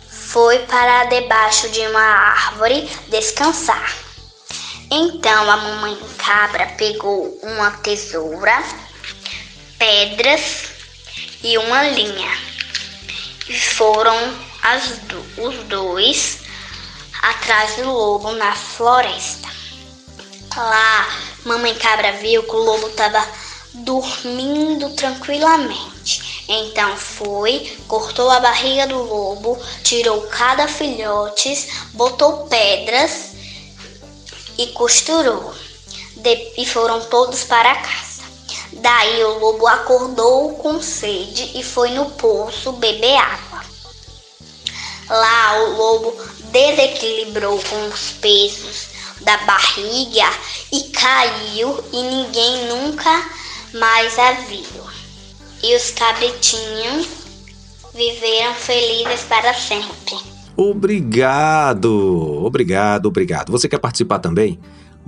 foi 0.08 0.60
para 0.60 1.06
debaixo 1.06 1.68
de 1.70 1.80
uma 1.88 2.00
árvore 2.00 2.88
descansar. 3.08 3.96
Então 4.88 5.50
a 5.50 5.56
mamãe 5.56 5.98
cabra 6.18 6.66
pegou 6.76 7.38
uma 7.42 7.70
tesoura, 7.78 8.62
pedras 9.78 10.79
e 11.42 11.58
uma 11.58 11.82
linha. 11.84 12.38
E 13.48 13.58
foram 13.58 14.16
do, 15.08 15.42
os 15.46 15.64
dois 15.64 16.40
atrás 17.22 17.76
do 17.76 17.90
lobo 17.90 18.32
na 18.32 18.54
floresta. 18.54 19.48
Lá 20.56 21.30
Mamãe 21.44 21.74
cabra 21.76 22.12
viu 22.12 22.42
que 22.42 22.54
o 22.54 22.58
lobo 22.58 22.88
estava 22.88 23.26
dormindo 23.72 24.90
tranquilamente. 24.90 26.44
Então 26.48 26.96
foi, 26.96 27.78
cortou 27.88 28.30
a 28.30 28.40
barriga 28.40 28.86
do 28.86 29.02
lobo, 29.02 29.58
tirou 29.82 30.20
cada 30.22 30.68
filhote, 30.68 31.68
botou 31.94 32.46
pedras 32.46 33.30
e 34.58 34.66
costurou. 34.68 35.54
De, 36.16 36.52
e 36.58 36.66
foram 36.66 37.00
todos 37.06 37.44
para 37.44 37.74
casa. 37.76 38.09
Daí 38.80 39.22
o 39.24 39.38
lobo 39.38 39.66
acordou 39.66 40.54
com 40.54 40.80
sede 40.80 41.52
e 41.54 41.62
foi 41.62 41.90
no 41.90 42.06
poço 42.12 42.72
beber 42.72 43.16
água. 43.16 43.60
Lá 45.08 45.62
o 45.62 45.76
lobo 45.76 46.16
desequilibrou 46.50 47.60
com 47.68 47.88
os 47.88 48.12
pesos 48.12 48.88
da 49.20 49.36
barriga 49.38 50.30
e 50.72 50.84
caiu 50.90 51.82
e 51.92 52.02
ninguém 52.02 52.68
nunca 52.68 53.30
mais 53.74 54.18
a 54.18 54.32
viu. 54.32 54.84
E 55.62 55.76
os 55.76 55.90
cabritinhos 55.90 57.06
viveram 57.92 58.54
felizes 58.54 59.22
para 59.28 59.52
sempre. 59.52 60.16
Obrigado, 60.56 62.44
obrigado, 62.44 63.06
obrigado. 63.06 63.52
Você 63.52 63.68
quer 63.68 63.78
participar 63.78 64.20
também? 64.20 64.58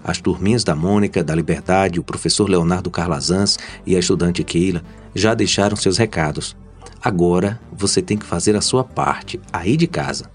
As 0.04 0.20
turminhas 0.20 0.62
da 0.62 0.76
Mônica, 0.76 1.24
da 1.24 1.35
Liberdade, 1.35 1.98
o 1.98 2.04
professor 2.04 2.50
Leonardo 2.50 2.90
Carlazans 2.90 3.59
e 3.87 3.96
a 3.96 3.98
estudante 3.98 4.44
Keila 4.44 4.82
já 5.16 5.35
deixaram 5.35 5.76
seus 5.76 5.96
recados. 5.96 6.55
Agora 7.02 7.59
você 7.72 8.02
tem 8.02 8.18
que 8.18 8.26
fazer 8.26 8.55
a 8.55 8.61
sua 8.61 8.85
parte, 8.85 9.40
aí 9.52 9.76
de 9.76 9.87
casa. 9.87 10.31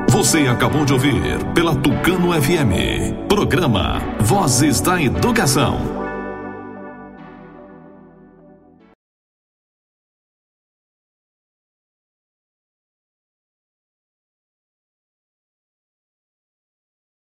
Você 0.09 0.41
acabou 0.41 0.85
de 0.85 0.93
ouvir 0.93 1.15
pela 1.55 1.75
Tucano 1.75 2.33
FM, 2.33 3.27
programa 3.29 4.01
Vozes 4.21 4.81
da 4.81 5.03
Educação. 5.03 6.02